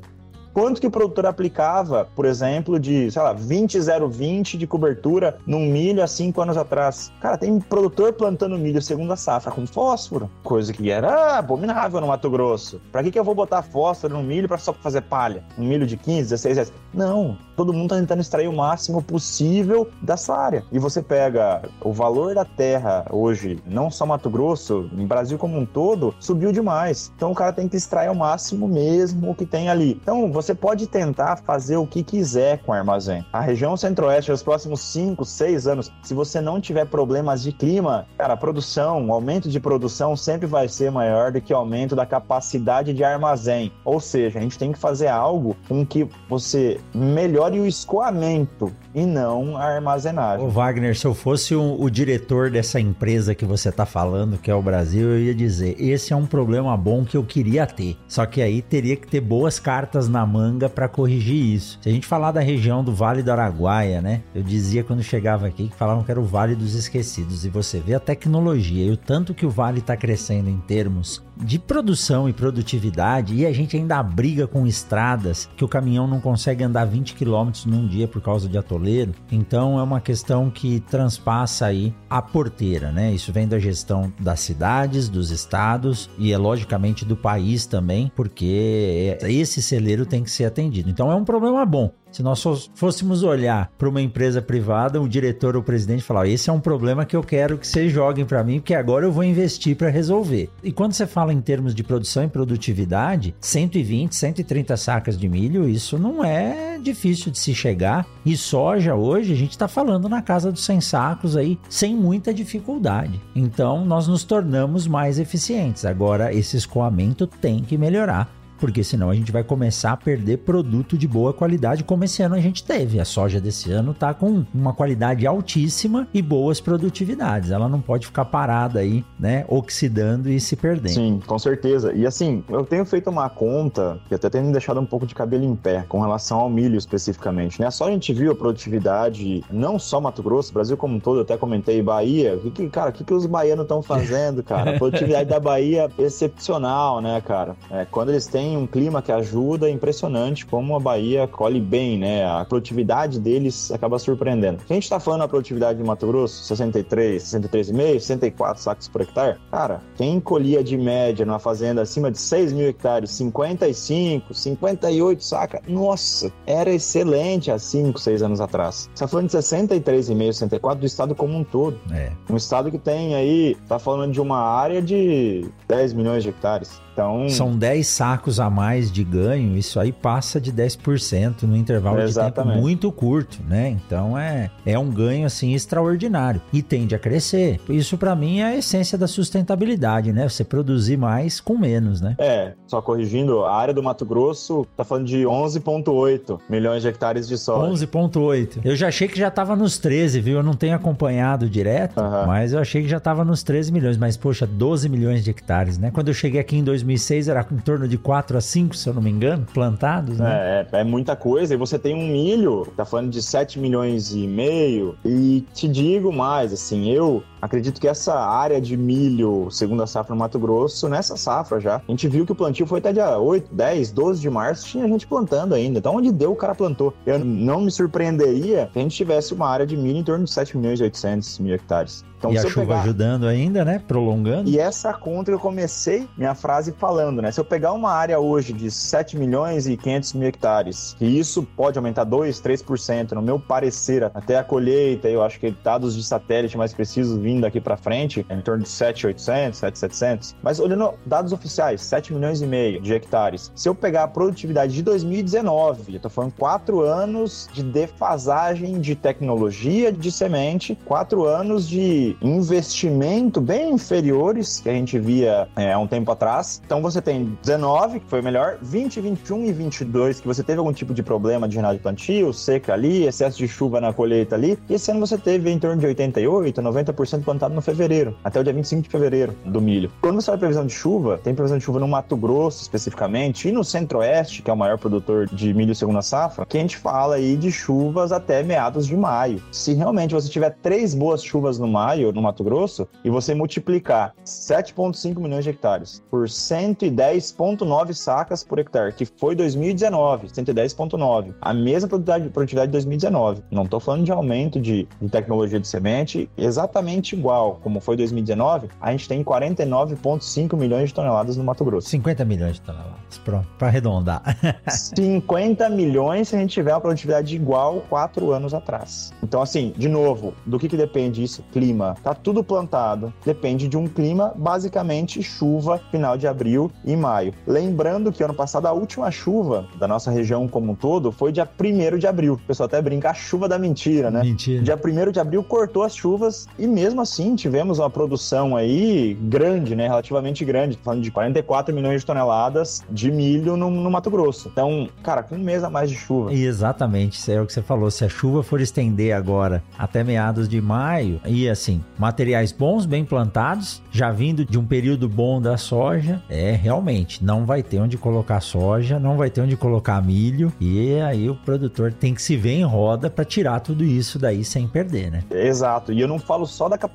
[0.53, 6.03] Quanto que o produtor aplicava, por exemplo, de, sei lá, 20,020 de cobertura num milho
[6.03, 7.11] há cinco anos atrás?
[7.21, 12.29] Cara, tem produtor plantando milho segunda safra com fósforo, coisa que era abominável no Mato
[12.29, 12.81] Grosso.
[12.91, 15.43] Pra que, que eu vou botar fósforo no milho pra só fazer palha?
[15.57, 16.73] Um milho de 15, 16 reais?
[16.93, 20.63] Não, todo mundo tá tentando extrair o máximo possível dessa área.
[20.71, 25.59] E você pega o valor da terra hoje, não só Mato Grosso, no Brasil como
[25.59, 27.11] um todo, subiu demais.
[27.15, 29.99] Então o cara tem que extrair o máximo mesmo o que tem ali.
[30.01, 33.23] Então você pode tentar fazer o que quiser com o armazém.
[33.31, 38.07] A região centro-oeste, nos próximos 5, 6 anos, se você não tiver problemas de clima,
[38.17, 41.95] cara, a produção, o aumento de produção sempre vai ser maior do que o aumento
[41.95, 43.71] da capacidade de armazém.
[43.85, 49.05] Ou seja, a gente tem que fazer algo com que você melhore o escoamento e
[49.05, 50.45] não a armazenagem.
[50.45, 54.51] Ô Wagner, se eu fosse o, o diretor dessa empresa que você está falando, que
[54.51, 57.97] é o Brasil, eu ia dizer: esse é um problema bom que eu queria ter.
[58.07, 61.79] Só que aí teria que ter boas cartas na manga para corrigir isso.
[61.81, 64.21] Se a gente falar da região do Vale do Araguaia, né?
[64.33, 67.45] Eu dizia quando chegava aqui que falavam que era o Vale dos Esquecidos.
[67.45, 71.23] E você vê a tecnologia e o tanto que o Vale está crescendo em termos
[71.37, 76.19] de produção e produtividade e a gente ainda briga com estradas que o caminhão não
[76.19, 77.30] consegue andar 20 km
[77.67, 79.13] num dia por causa de atoleiro.
[79.31, 83.13] Então é uma questão que transpassa aí a porteira, né?
[83.13, 89.17] Isso vem da gestão das cidades, dos estados e é logicamente do país também, porque
[89.23, 90.89] esse celeiro tem que ser atendido.
[90.89, 91.91] Então é um problema bom.
[92.11, 96.49] Se nós fôssemos olhar para uma empresa privada, o diretor ou o presidente falar: esse
[96.49, 99.23] é um problema que eu quero que vocês joguem para mim, porque agora eu vou
[99.23, 100.49] investir para resolver.
[100.63, 105.69] E quando você fala em termos de produção e produtividade, 120, 130 sacas de milho,
[105.69, 108.05] isso não é difícil de se chegar.
[108.25, 112.33] E soja hoje a gente está falando na casa dos 100 sacos aí, sem muita
[112.33, 113.21] dificuldade.
[113.35, 115.85] Então nós nos tornamos mais eficientes.
[115.85, 120.95] Agora esse escoamento tem que melhorar porque senão a gente vai começar a perder produto
[120.95, 122.99] de boa qualidade, como esse ano a gente teve.
[122.99, 127.49] A soja desse ano tá com uma qualidade altíssima e boas produtividades.
[127.49, 130.93] Ela não pode ficar parada aí, né, oxidando e se perdendo.
[130.93, 131.91] Sim, com certeza.
[131.93, 135.43] E assim, eu tenho feito uma conta que até me deixado um pouco de cabelo
[135.43, 137.71] em pé com relação ao milho especificamente, né?
[137.71, 141.23] Só a gente viu a produtividade, não só Mato Grosso, Brasil como um todo, eu
[141.23, 142.37] até comentei Bahia.
[142.37, 144.75] Que, que, cara, o que, que os baianos estão fazendo, cara?
[144.75, 147.55] A produtividade da Bahia é excepcional, né, cara?
[147.71, 151.61] É, quando eles têm tem um clima que ajuda, é impressionante como a Bahia colhe
[151.61, 152.25] bem, né?
[152.25, 154.61] A produtividade deles acaba surpreendendo.
[154.69, 159.37] A gente tá falando da produtividade de Mato Grosso, 63, 63,5, 64 sacos por hectare,
[159.49, 165.61] cara, quem colhia de média numa fazenda acima de 6 mil hectares, 55, 58 sacas,
[165.65, 168.89] nossa, era excelente há 5, 6 anos atrás.
[168.93, 171.79] Você tá falando de 63,5, 64 do estado como um todo.
[171.93, 172.11] É.
[172.29, 176.81] Um estado que tem aí, tá falando de uma área de 10 milhões de hectares.
[176.93, 182.01] Então, São 10 sacos a mais de ganho, isso aí passa de 10% no intervalo
[182.01, 182.35] Exatamente.
[182.35, 183.69] de tempo muito curto, né?
[183.69, 187.59] Então é, é um ganho assim extraordinário e tende a crescer.
[187.69, 190.27] Isso para mim é a essência da sustentabilidade, né?
[190.27, 192.15] Você produzir mais com menos, né?
[192.17, 197.27] É, só corrigindo, a área do Mato Grosso tá falando de 11.8 milhões de hectares
[197.27, 197.85] de soja.
[197.85, 198.59] 11.8.
[198.63, 200.37] Eu já achei que já tava nos 13, viu?
[200.37, 202.27] Eu não tenho acompanhado direto, uhum.
[202.27, 205.77] mas eu achei que já tava nos 13 milhões, mas poxa, 12 milhões de hectares,
[205.77, 205.91] né?
[205.91, 208.93] Quando eu cheguei aqui em 2006 era em torno de 4 a 5, se eu
[208.93, 210.67] não me engano, plantados, né?
[210.71, 211.53] É, é, é muita coisa.
[211.53, 214.95] E você tem um milho, tá falando de 7 milhões e meio.
[215.05, 220.19] E te digo mais, assim, eu acredito que essa área de milho, segunda safra no
[220.19, 223.53] Mato Grosso, nessa safra já, a gente viu que o plantio foi até dia 8,
[223.53, 225.79] 10, 12 de março, tinha gente plantando ainda.
[225.79, 226.93] Então, onde deu, o cara plantou.
[227.05, 230.31] Eu não me surpreenderia se a gente tivesse uma área de milho em torno de
[230.31, 232.03] 7 milhões e 800 mil hectares.
[232.21, 232.81] Então, e a chuva pegar...
[232.81, 233.81] ajudando ainda, né?
[233.87, 234.47] Prolongando.
[234.47, 237.31] E essa conta eu comecei minha frase falando, né?
[237.31, 241.41] Se eu pegar uma área hoje de 7 milhões e 500 mil hectares, e isso
[241.41, 246.03] pode aumentar 2, 3%, no meu parecer, até a colheita, eu acho que dados de
[246.03, 250.35] satélite mais precisos vindo daqui para frente, em torno de 7,800, 7,700.
[250.43, 253.51] Mas olhando dados oficiais, 7 milhões e meio de hectares.
[253.55, 258.95] Se eu pegar a produtividade de 2019, eu tô falando 4 anos de defasagem de
[258.95, 265.79] tecnologia de semente, 4 anos de investimento bem inferiores que a gente via é, há
[265.79, 266.61] um tempo atrás.
[266.65, 270.73] Então você tem 19, que foi melhor, 20, 21 e 22, que você teve algum
[270.73, 274.57] tipo de problema de janela de plantio, seca ali, excesso de chuva na colheita ali.
[274.69, 278.39] E esse ano você teve em torno de 88, 90% sendo plantado no fevereiro, até
[278.39, 279.91] o dia 25 de fevereiro do milho.
[280.01, 283.51] Quando você vai previsão de chuva, tem previsão de chuva no Mato Grosso especificamente e
[283.51, 287.15] no Centro-Oeste, que é o maior produtor de milho segunda safra, que a gente fala
[287.15, 289.41] aí de chuvas até meados de maio.
[289.51, 294.13] Se realmente você tiver três boas chuvas no maio, no Mato Grosso, e você multiplicar
[294.25, 301.87] 7,5 milhões de hectares por 110,9 sacas por hectare, que foi 2019, 110,9, a mesma
[301.87, 303.43] produtividade, produtividade de 2019.
[303.51, 308.69] Não estou falando de aumento de, de tecnologia de semente, exatamente igual como foi 2019,
[308.79, 311.89] a gente tem 49,5 milhões de toneladas no Mato Grosso.
[311.89, 314.21] 50 milhões de toneladas, pronto, para arredondar.
[314.67, 319.11] 50 milhões se a gente tiver uma produtividade igual quatro anos atrás.
[319.23, 321.43] Então, assim, de novo, do que, que depende isso?
[321.51, 321.95] Clima.
[322.03, 327.33] Tá tudo plantado, depende de um clima, basicamente chuva, final de abril e maio.
[327.45, 331.47] Lembrando que ano passado a última chuva da nossa região como um todo foi dia
[331.47, 332.33] 1 de abril.
[332.33, 334.21] O pessoal até brinca a chuva da mentira, né?
[334.21, 334.63] Mentira.
[334.63, 339.75] Dia 1 de abril cortou as chuvas e mesmo assim tivemos uma produção aí grande,
[339.75, 339.87] né?
[339.87, 340.77] Relativamente grande.
[340.77, 344.49] Tô falando de 44 milhões de toneladas de milho no, no Mato Grosso.
[344.51, 346.33] Então, cara, com um mês a mais de chuva.
[346.33, 347.89] Exatamente, isso é o que você falou.
[347.91, 353.03] Se a chuva for estender agora até meados de maio, e assim, materiais bons, bem
[353.03, 357.97] plantados, já vindo de um período bom da soja, é realmente não vai ter onde
[357.97, 362.35] colocar soja, não vai ter onde colocar milho, e aí o produtor tem que se
[362.35, 365.23] ver em roda para tirar tudo isso daí sem perder, né?
[365.29, 365.91] Exato.
[365.91, 366.90] E eu não falo só da capacidade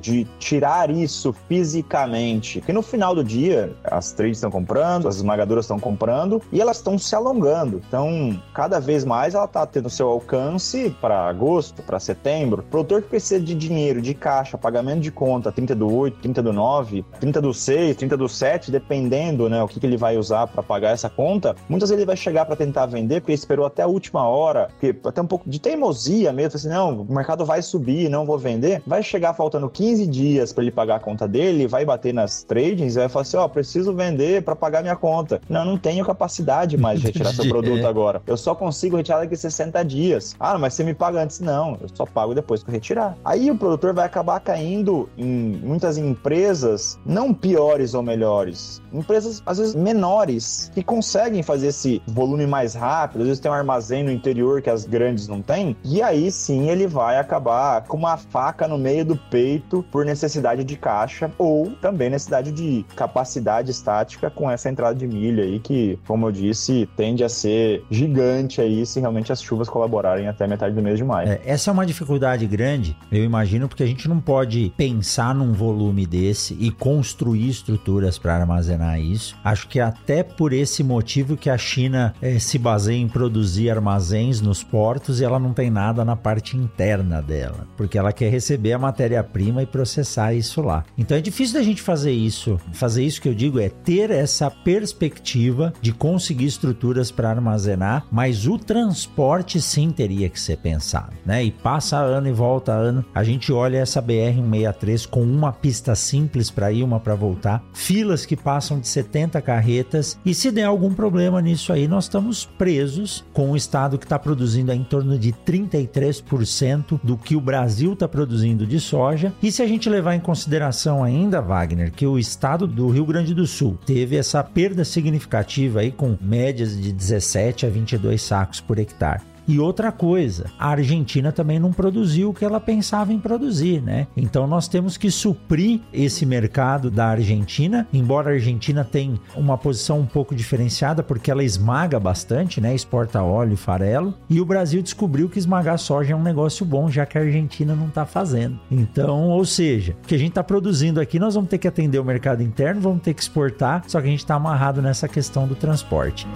[0.00, 5.64] de tirar isso fisicamente, porque no final do dia as trades estão comprando, as esmagadoras
[5.64, 7.82] estão comprando e elas estão se alongando.
[7.86, 12.62] Então, cada vez mais ela está tendo seu alcance para agosto, para setembro.
[12.62, 16.42] O produtor que precisa de dinheiro, de caixa, pagamento de conta, 30 do 8, 30
[16.42, 20.16] do 9, 30 do 6, 30 do 7, dependendo, né, o que, que ele vai
[20.16, 23.66] usar para pagar essa conta, muitas vezes ele vai chegar para tentar vender porque esperou
[23.66, 27.44] até a última hora, porque até um pouco de teimosia mesmo, assim, não, o mercado
[27.44, 28.73] vai subir, não vou vender.
[28.86, 32.96] Vai chegar faltando 15 dias para ele pagar a conta dele, vai bater nas tradings
[32.96, 35.40] e vai falar assim, ó, oh, preciso vender para pagar minha conta.
[35.48, 38.22] Não, não tenho capacidade mais de retirar seu produto agora.
[38.26, 40.34] Eu só consigo retirar daqui 60 dias.
[40.38, 41.40] Ah, mas você me paga antes?
[41.40, 43.16] Não, eu só pago depois que eu retirar.
[43.24, 49.58] Aí o produtor vai acabar caindo em muitas empresas, não piores ou melhores, empresas às
[49.58, 54.10] vezes menores, que conseguem fazer esse volume mais rápido, às vezes tem um armazém no
[54.10, 58.63] interior que as grandes não têm, e aí sim ele vai acabar com uma faca
[58.68, 64.50] no meio do peito por necessidade de caixa ou também necessidade de capacidade estática com
[64.50, 69.00] essa entrada de milha aí que, como eu disse, tende a ser gigante aí se
[69.00, 71.28] realmente as chuvas colaborarem até metade do mês de maio.
[71.28, 75.52] É, essa é uma dificuldade grande, eu imagino, porque a gente não pode pensar num
[75.52, 79.36] volume desse e construir estruturas para armazenar isso.
[79.44, 84.40] Acho que até por esse motivo que a China é, se baseia em produzir armazéns
[84.40, 88.53] nos portos e ela não tem nada na parte interna dela, porque ela quer receber
[88.74, 90.84] a matéria-prima e processar isso lá.
[90.96, 92.58] Então é difícil da gente fazer isso.
[92.72, 98.46] Fazer isso que eu digo é ter essa perspectiva de conseguir estruturas para armazenar, mas
[98.46, 101.44] o transporte sim teria que ser pensado, né?
[101.44, 105.94] E passa ano e volta ano, a gente olha essa BR 163 com uma pista
[105.94, 110.64] simples para ir, uma para voltar, filas que passam de 70 carretas e se der
[110.64, 115.18] algum problema nisso aí, nós estamos presos com o estado que está produzindo em torno
[115.18, 119.32] de 33% do que o Brasil está produzindo de soja.
[119.42, 123.32] E se a gente levar em consideração ainda, Wagner, que o estado do Rio Grande
[123.32, 128.78] do Sul teve essa perda significativa aí com médias de 17 a 22 sacos por
[128.78, 129.33] hectare.
[129.46, 134.06] E outra coisa, a Argentina também não produziu o que ela pensava em produzir, né?
[134.16, 140.00] Então nós temos que suprir esse mercado da Argentina, embora a Argentina tenha uma posição
[140.00, 142.74] um pouco diferenciada porque ela esmaga bastante, né?
[142.74, 146.90] Exporta óleo e farelo, e o Brasil descobriu que esmagar soja é um negócio bom,
[146.90, 148.58] já que a Argentina não está fazendo.
[148.70, 151.98] Então, ou seja, o que a gente está produzindo aqui, nós vamos ter que atender
[151.98, 155.46] o mercado interno, vamos ter que exportar, só que a gente está amarrado nessa questão
[155.46, 156.26] do transporte.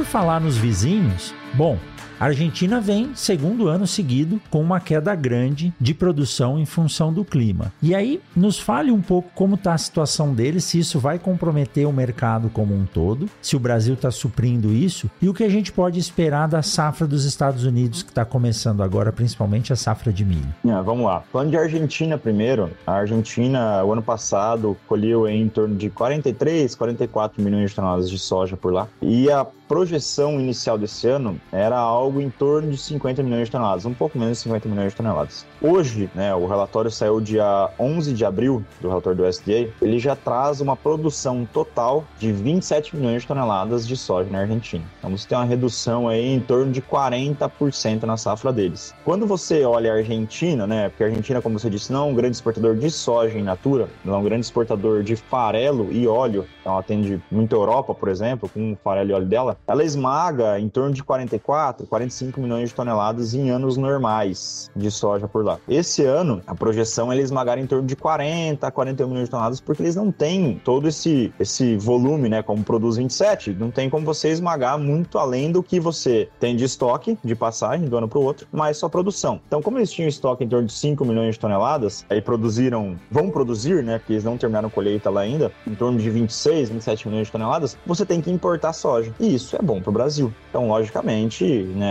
[0.00, 1.78] Por falar nos vizinhos, bom,
[2.20, 7.24] a Argentina vem segundo ano seguido com uma queda grande de produção em função do
[7.24, 7.72] clima.
[7.82, 11.88] E aí, nos fale um pouco como está a situação deles, se isso vai comprometer
[11.88, 15.48] o mercado como um todo, se o Brasil está suprindo isso e o que a
[15.48, 20.12] gente pode esperar da safra dos Estados Unidos que está começando agora, principalmente a safra
[20.12, 20.54] de milho.
[20.66, 21.22] É, vamos lá.
[21.32, 27.42] Falando de Argentina primeiro, a Argentina, o ano passado, colheu em torno de 43, 44
[27.42, 28.88] milhões de toneladas de soja por lá.
[29.00, 33.84] E a projeção inicial desse ano era algo em torno de 50 milhões de toneladas,
[33.84, 35.46] um pouco menos de 50 milhões de toneladas.
[35.60, 40.16] Hoje, né, o relatório saiu dia 11 de abril, do relatório do USDA, ele já
[40.16, 44.84] traz uma produção total de 27 milhões de toneladas de soja na Argentina.
[44.98, 48.94] Então você tem uma redução aí em torno de 40% na safra deles.
[49.04, 52.14] Quando você olha a Argentina, né, porque a Argentina, como você disse, não é um
[52.14, 56.46] grande exportador de soja in natura, ela é um grande exportador de farelo e óleo,
[56.60, 59.84] então ela atende muito a Europa, por exemplo, com o farelo e óleo dela, ela
[59.84, 61.99] esmaga em torno de 44, 45
[62.36, 65.58] milhões de toneladas em anos normais de soja por lá.
[65.68, 69.30] Esse ano, a projeção é eles esmagarem em torno de 40 a 41 milhões de
[69.30, 73.88] toneladas, porque eles não têm todo esse, esse volume, né, como produz 27, não tem
[73.88, 78.08] como você esmagar muito além do que você tem de estoque de passagem do ano
[78.08, 79.40] para o outro, mais sua produção.
[79.46, 83.30] Então, como eles tinham estoque em torno de 5 milhões de toneladas, aí produziram, vão
[83.30, 87.26] produzir, né, porque eles não terminaram colheita lá ainda, em torno de 26, 27 milhões
[87.26, 89.12] de toneladas, você tem que importar soja.
[89.18, 90.32] E isso é bom para o Brasil.
[90.48, 91.89] Então, logicamente, né,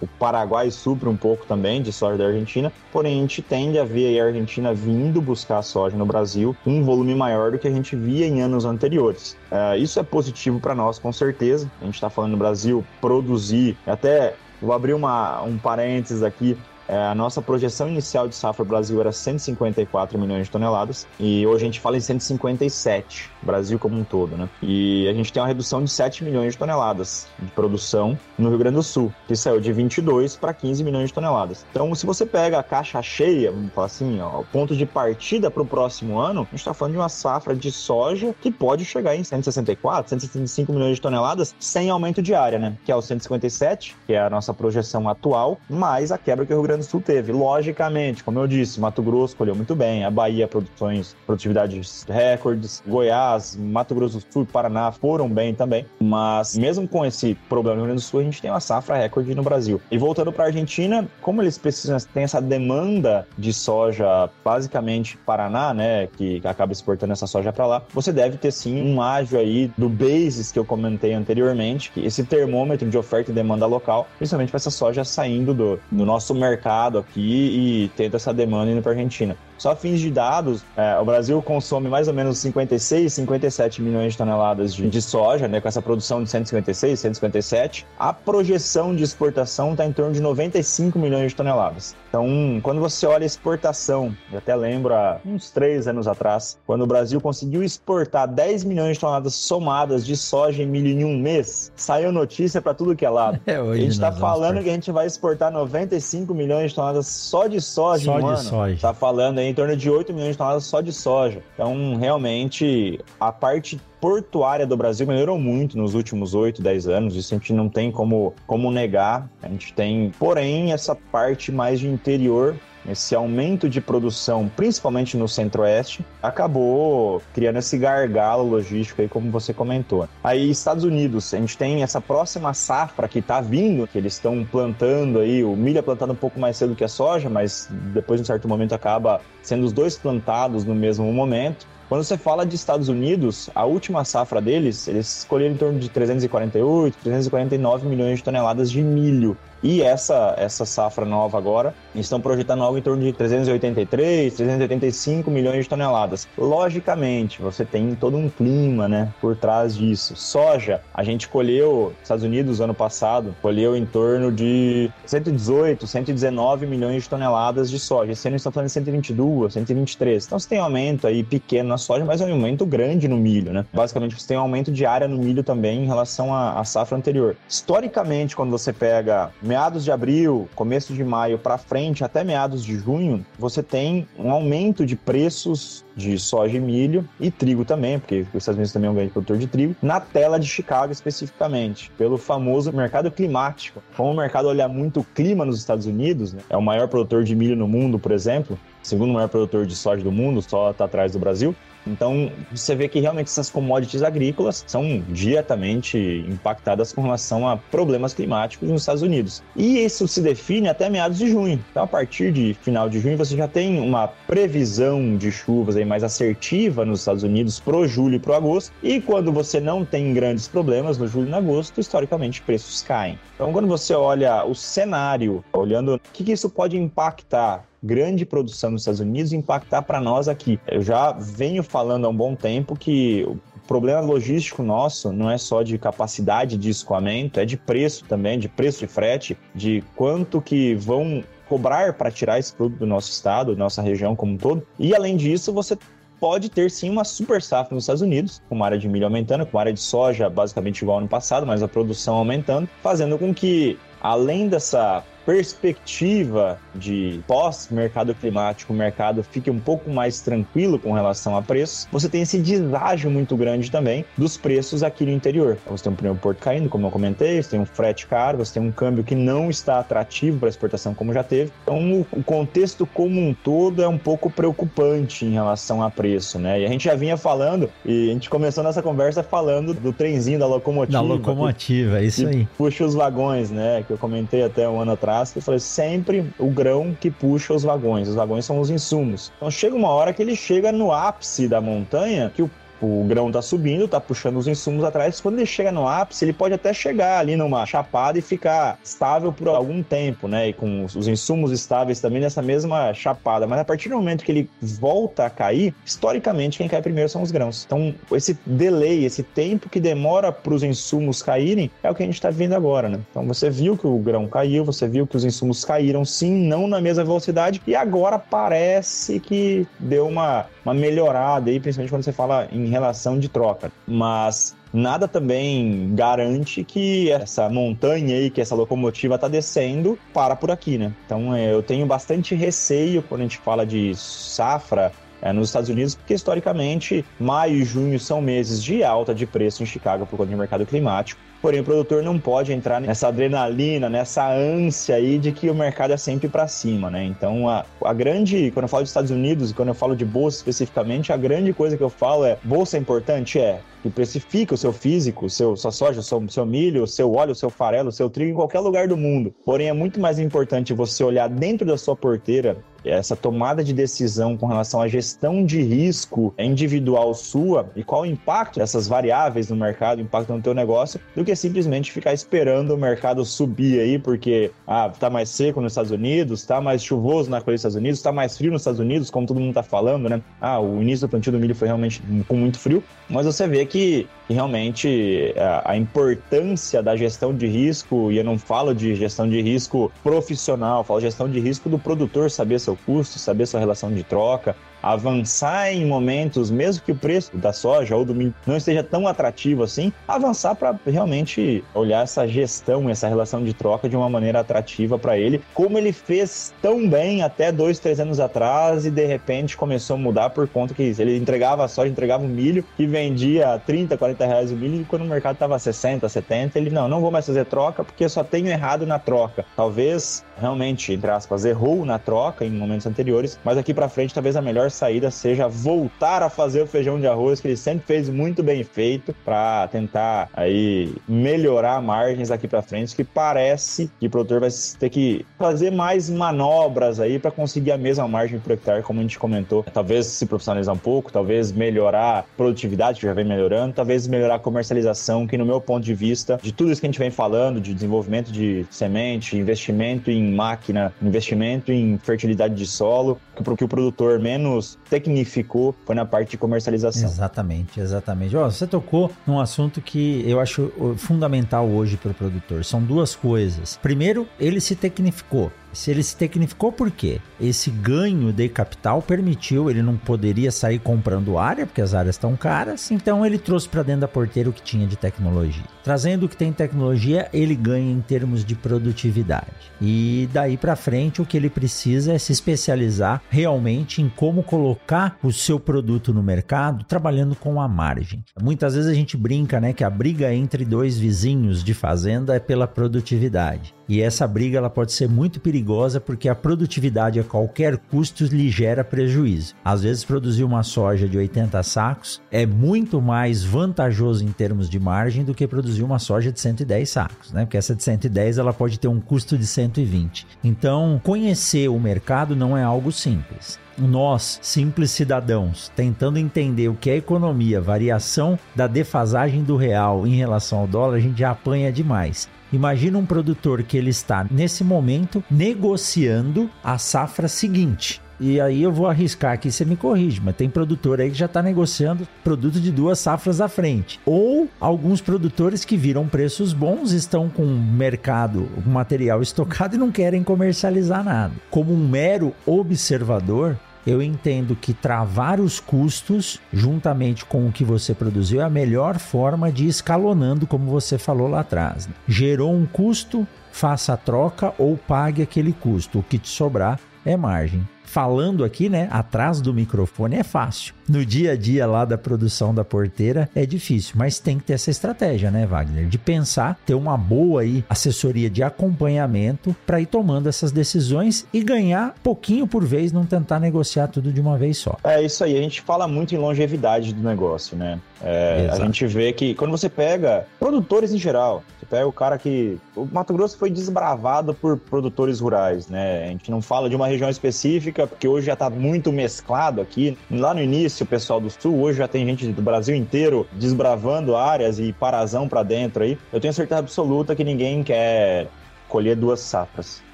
[0.00, 3.84] o Paraguai supre um pouco também de soja da Argentina, porém a gente tende a
[3.84, 7.70] ver a Argentina vindo buscar soja no Brasil em um volume maior do que a
[7.70, 9.36] gente via em anos anteriores.
[9.50, 11.70] Uh, isso é positivo para nós, com certeza.
[11.80, 16.56] A gente está falando no Brasil produzir, até vou abrir uma, um parênteses aqui,
[16.96, 21.66] a nossa projeção inicial de safra Brasil era 154 milhões de toneladas e hoje a
[21.66, 24.48] gente fala em 157, Brasil como um todo, né?
[24.62, 28.58] E a gente tem uma redução de 7 milhões de toneladas de produção no Rio
[28.58, 31.64] Grande do Sul, que saiu de 22 para 15 milhões de toneladas.
[31.70, 35.50] Então, se você pega a caixa cheia, vamos falar assim, ó, o ponto de partida
[35.50, 38.84] para o próximo ano, a gente está falando de uma safra de soja que pode
[38.84, 42.76] chegar em 164, 175 milhões de toneladas sem aumento de área, né?
[42.84, 46.56] Que é o 157, que é a nossa projeção atual, mais a quebra que o
[46.56, 47.32] Rio Grande do Sul teve.
[47.32, 53.56] Logicamente, como eu disse, Mato Grosso colheu muito bem, a Bahia produções, produtividades recordes, Goiás,
[53.56, 57.82] Mato Grosso do Sul e Paraná foram bem também, mas mesmo com esse problema no
[57.82, 59.80] Rio Grande do Sul, a gente tem uma safra recorde no Brasil.
[59.90, 65.72] E voltando para a Argentina, como eles precisam, tem essa demanda de soja, basicamente Paraná,
[65.74, 69.70] né, que acaba exportando essa soja para lá, você deve ter sim um ágio aí
[69.76, 74.50] do basis que eu comentei anteriormente, que esse termômetro de oferta e demanda local, principalmente
[74.50, 78.92] para essa soja saindo do, do nosso mercado aqui e tendo essa demanda indo para
[78.92, 79.36] Argentina.
[79.60, 84.18] Só fins de dados, é, o Brasil consome mais ou menos 56, 57 milhões de
[84.18, 87.86] toneladas de, de, soja, né, com essa produção de 156, 157.
[87.98, 91.94] A projeção de exportação está em torno de 95 milhões de toneladas.
[92.08, 92.26] Então,
[92.62, 96.86] quando você olha a exportação, eu até lembro há uns três anos atrás, quando o
[96.86, 101.70] Brasil conseguiu exportar 10 milhões de toneladas somadas de soja e milho em um mês,
[101.76, 103.38] saiu notícia para tudo que é lado.
[103.50, 107.48] É, a gente está falando que a gente vai exportar 95 milhões de toneladas só
[107.48, 108.48] de soja só em um de ano.
[108.48, 108.78] Soja.
[108.80, 111.42] Tá falando aí em torno de 8 milhões de toneladas só de soja.
[111.54, 117.34] Então, realmente, a parte portuária do Brasil melhorou muito nos últimos 8, 10 anos, isso
[117.34, 119.28] a gente não tem como, como negar.
[119.42, 122.56] A gente tem, porém, essa parte mais de interior
[122.88, 129.52] esse aumento de produção, principalmente no centro-oeste, acabou criando esse gargalo logístico aí, como você
[129.52, 130.08] comentou.
[130.22, 134.44] Aí, Estados Unidos, a gente tem essa próxima safra que está vindo, que eles estão
[134.44, 138.20] plantando aí, o milho é plantado um pouco mais cedo que a soja, mas depois
[138.20, 141.66] de um certo momento acaba sendo os dois plantados no mesmo momento.
[141.90, 145.88] Quando você fala de Estados Unidos, a última safra deles, eles escolheram em torno de
[145.88, 149.36] 348, 349 milhões de toneladas de milho.
[149.62, 155.64] E essa, essa safra nova agora, estão projetando algo em torno de 383, 385 milhões
[155.64, 156.26] de toneladas.
[156.36, 160.16] Logicamente, você tem todo um clima, né, por trás disso.
[160.16, 167.02] Soja, a gente colheu, Estados Unidos ano passado, colheu em torno de 118, 119 milhões
[167.02, 168.12] de toneladas de soja.
[168.12, 170.26] Esse ano estão falando de 122, 123.
[170.26, 173.16] Então você tem um aumento aí pequeno na soja, mas é um aumento grande no
[173.16, 173.64] milho, né?
[173.72, 176.96] Basicamente você tem um aumento de área no milho também em relação à, à safra
[176.96, 177.36] anterior.
[177.48, 182.76] Historicamente, quando você pega meados de abril, começo de maio para frente, até meados de
[182.76, 188.20] junho, você tem um aumento de preços de soja e milho e trigo também, porque
[188.20, 191.90] os Estados Unidos também é um grande produtor de trigo, na tela de Chicago especificamente,
[191.98, 193.82] pelo famoso mercado climático.
[193.96, 197.24] Como o mercado olha muito o clima nos Estados Unidos, né, é o maior produtor
[197.24, 200.84] de milho no mundo, por exemplo, segundo maior produtor de soja do mundo, só está
[200.84, 201.56] atrás do Brasil.
[201.86, 208.14] Então, você vê que realmente essas commodities agrícolas são diretamente impactadas com relação a problemas
[208.14, 209.42] climáticos nos Estados Unidos.
[209.56, 211.62] E isso se define até meados de junho.
[211.70, 215.84] Então, a partir de final de junho, você já tem uma previsão de chuvas aí
[215.84, 218.72] mais assertiva nos Estados Unidos pro julho e pro agosto.
[218.82, 223.18] E quando você não tem grandes problemas no julho e no agosto, historicamente preços caem.
[223.34, 228.70] Então, quando você olha o cenário, olhando o que, que isso pode impactar grande produção
[228.70, 230.60] nos Estados Unidos impactar para nós aqui.
[230.66, 235.38] Eu já venho falando há um bom tempo que o problema logístico nosso não é
[235.38, 240.40] só de capacidade de escoamento, é de preço também, de preço de frete, de quanto
[240.40, 244.66] que vão cobrar para tirar esse produto do nosso estado, nossa região como um todo.
[244.78, 245.76] E além disso, você
[246.20, 249.46] pode ter sim uma super safra nos Estados Unidos, com uma área de milho aumentando,
[249.46, 253.18] com uma área de soja basicamente igual ao ano passado, mas a produção aumentando, fazendo
[253.18, 260.76] com que, além dessa perspectiva de pós-mercado climático, o mercado fique um pouco mais tranquilo
[260.76, 265.12] com relação a preços, você tem esse deságio muito grande também dos preços aqui no
[265.12, 265.56] interior.
[265.68, 268.54] Você tem um pneu porto caindo, como eu comentei, você tem um frete caro, você
[268.54, 271.52] tem um câmbio que não está atrativo para exportação como já teve.
[271.62, 276.60] Então, o contexto como um todo é um pouco preocupante em relação a preço, né?
[276.60, 280.40] E a gente já vinha falando, e a gente começou nessa conversa falando do trenzinho
[280.40, 280.98] da locomotiva.
[280.98, 282.48] Da locomotiva, que, é isso aí.
[282.58, 283.84] Puxa os vagões, né?
[283.86, 287.62] Que eu comentei até um ano atrás, eu falei, sempre o grão que puxa os
[287.62, 288.08] vagões.
[288.08, 289.32] Os vagões são os insumos.
[289.36, 292.50] Então chega uma hora que ele chega no ápice da montanha, que o
[292.80, 295.20] o grão está subindo, está puxando os insumos atrás.
[295.20, 299.32] Quando ele chega no ápice, ele pode até chegar ali numa chapada e ficar estável
[299.32, 300.48] por algum tempo, né?
[300.48, 303.46] E com os insumos estáveis também nessa mesma chapada.
[303.46, 307.22] Mas a partir do momento que ele volta a cair, historicamente quem cai primeiro são
[307.22, 307.64] os grãos.
[307.66, 312.06] Então, esse delay, esse tempo que demora para os insumos caírem, é o que a
[312.06, 313.00] gente está vendo agora, né?
[313.10, 316.66] Então, você viu que o grão caiu, você viu que os insumos caíram, sim, não
[316.66, 322.12] na mesma velocidade, e agora parece que deu uma, uma melhorada aí, principalmente quando você
[322.12, 323.70] fala em relação de troca.
[323.86, 330.50] Mas nada também garante que essa montanha aí, que essa locomotiva está descendo, para por
[330.50, 330.92] aqui, né?
[331.04, 334.92] Então é, eu tenho bastante receio quando a gente fala de safra
[335.22, 339.62] é, nos Estados Unidos, porque historicamente maio e junho são meses de alta de preço
[339.62, 341.20] em Chicago por conta do mercado climático.
[341.40, 345.92] Porém, o produtor não pode entrar nessa adrenalina, nessa ânsia aí de que o mercado
[345.92, 347.02] é sempre para cima, né?
[347.02, 350.04] Então, a, a grande, quando eu falo dos Estados Unidos e quando eu falo de
[350.04, 353.38] bolsa especificamente, a grande coisa que eu falo é: bolsa é importante?
[353.38, 357.12] É que precifica o seu físico, seu, sua soja, o seu, seu milho, o seu
[357.14, 359.34] óleo, o seu farelo, o seu trigo em qualquer lugar do mundo.
[359.44, 364.36] Porém, é muito mais importante você olhar dentro da sua porteira essa tomada de decisão
[364.36, 369.56] com relação à gestão de risco individual sua e qual o impacto dessas variáveis no
[369.56, 374.50] mercado, impacto no teu negócio, do que simplesmente ficar esperando o mercado subir aí, porque
[374.66, 378.02] ah, tá mais seco nos Estados Unidos, tá mais chuvoso na coisa dos Estados Unidos,
[378.02, 380.22] tá mais frio nos Estados Unidos, como todo mundo tá falando, né?
[380.40, 383.66] Ah, o início do plantio do milho foi realmente com muito frio, mas você vê
[383.66, 388.72] que, que realmente a, é, a, importância da gestão de risco, e eu não falo
[388.72, 393.46] de gestão de risco profissional, falo gestão de risco do produtor saber seu custo, saber
[393.46, 398.14] sua relação de troca, avançar em momentos, mesmo que o preço da soja ou do
[398.14, 403.52] milho não esteja tão atrativo assim, avançar para realmente olhar essa gestão, essa relação de
[403.52, 408.00] troca de uma maneira atrativa para ele, como ele fez tão bem até dois, três
[408.00, 411.90] anos atrás e de repente começou a mudar por conta que ele entregava a soja,
[411.90, 415.58] entregava o milho e vendia 30, 40 reais o milho e quando o mercado estava
[415.58, 419.44] 60, 70, ele não, não vou mais fazer troca porque só tenho errado na troca.
[419.56, 424.36] Talvez realmente, entre aspas, errou na troca em momentos anteriores, mas aqui para frente talvez
[424.36, 428.08] a melhor saída seja voltar a fazer o feijão de arroz que ele sempre fez
[428.08, 434.10] muito bem feito para tentar aí melhorar margens aqui para frente, que parece que o
[434.10, 438.82] produtor vai ter que fazer mais manobras aí para conseguir a mesma margem por hectare,
[438.82, 439.64] como a gente comentou.
[439.72, 444.36] Talvez se profissionalizar um pouco, talvez melhorar a produtividade, que já vem melhorando, talvez melhorar
[444.36, 447.10] a comercialização, que no meu ponto de vista, de tudo isso que a gente vem
[447.10, 453.18] falando, de desenvolvimento de semente, investimento em máquina, investimento em fertilidade de solo,
[453.56, 457.08] que o produtor menos tecnificou foi na parte de comercialização.
[457.08, 458.36] Exatamente, exatamente.
[458.36, 462.64] Oh, você tocou num assunto que eu acho fundamental hoje para o produtor.
[462.64, 463.78] São duas coisas.
[463.82, 465.50] Primeiro, ele se tecnificou.
[465.72, 467.20] Se ele se tecnificou por quê?
[467.40, 472.36] Esse ganho de capital permitiu, ele não poderia sair comprando área, porque as áreas estão
[472.36, 475.64] caras, então ele trouxe para dentro da porteira o que tinha de tecnologia.
[475.82, 479.46] Trazendo o que tem tecnologia, ele ganha em termos de produtividade.
[479.80, 485.16] E daí para frente, o que ele precisa é se especializar realmente em como colocar
[485.22, 488.24] o seu produto no mercado, trabalhando com a margem.
[488.40, 492.40] Muitas vezes a gente brinca, né, que a briga entre dois vizinhos de fazenda é
[492.40, 493.74] pela produtividade.
[493.90, 498.48] E essa briga ela pode ser muito perigosa porque a produtividade a qualquer custo lhe
[498.48, 499.56] gera prejuízo.
[499.64, 504.78] Às vezes produzir uma soja de 80 sacos é muito mais vantajoso em termos de
[504.78, 507.44] margem do que produzir uma soja de 110 sacos, né?
[507.44, 510.24] Porque essa de 110 ela pode ter um custo de 120.
[510.44, 516.90] Então, conhecer o mercado não é algo simples nós, simples cidadãos, tentando entender o que
[516.90, 521.72] é economia, variação da defasagem do real em relação ao dólar, a gente já apanha
[521.72, 522.28] demais.
[522.52, 528.00] Imagina um produtor que ele está nesse momento negociando a safra seguinte.
[528.20, 531.24] E aí eu vou arriscar aqui, você me corrige, mas tem produtor aí que já
[531.24, 533.98] está negociando produto de duas safras à frente.
[534.04, 540.22] Ou alguns produtores que viram preços bons, estão com mercado, material estocado e não querem
[540.22, 541.32] comercializar nada.
[541.50, 547.94] Como um mero observador, eu entendo que travar os custos juntamente com o que você
[547.94, 551.86] produziu é a melhor forma de ir escalonando, como você falou lá atrás.
[551.86, 551.94] Né?
[552.06, 555.98] Gerou um custo, faça a troca ou pague aquele custo.
[555.98, 560.72] O que te sobrar é margem falando aqui, né, atrás do microfone é fácil.
[560.88, 564.52] No dia a dia lá da produção da porteira é difícil, mas tem que ter
[564.52, 565.88] essa estratégia, né, Wagner?
[565.88, 571.42] De pensar, ter uma boa aí assessoria de acompanhamento para ir tomando essas decisões e
[571.42, 574.76] ganhar pouquinho por vez, não tentar negociar tudo de uma vez só.
[574.84, 577.80] É isso aí, a gente fala muito em longevidade do negócio, né?
[578.02, 582.18] É, a gente vê que quando você pega produtores em geral, você pega o cara
[582.18, 582.58] que.
[582.74, 586.04] O Mato Grosso foi desbravado por produtores rurais, né?
[586.04, 589.96] A gente não fala de uma região específica, porque hoje já está muito mesclado aqui.
[590.10, 594.16] Lá no início, o pessoal do sul, hoje já tem gente do Brasil inteiro desbravando
[594.16, 595.98] áreas e parazão para dentro aí.
[596.12, 598.28] Eu tenho certeza absoluta que ninguém quer
[598.68, 599.82] colher duas safras.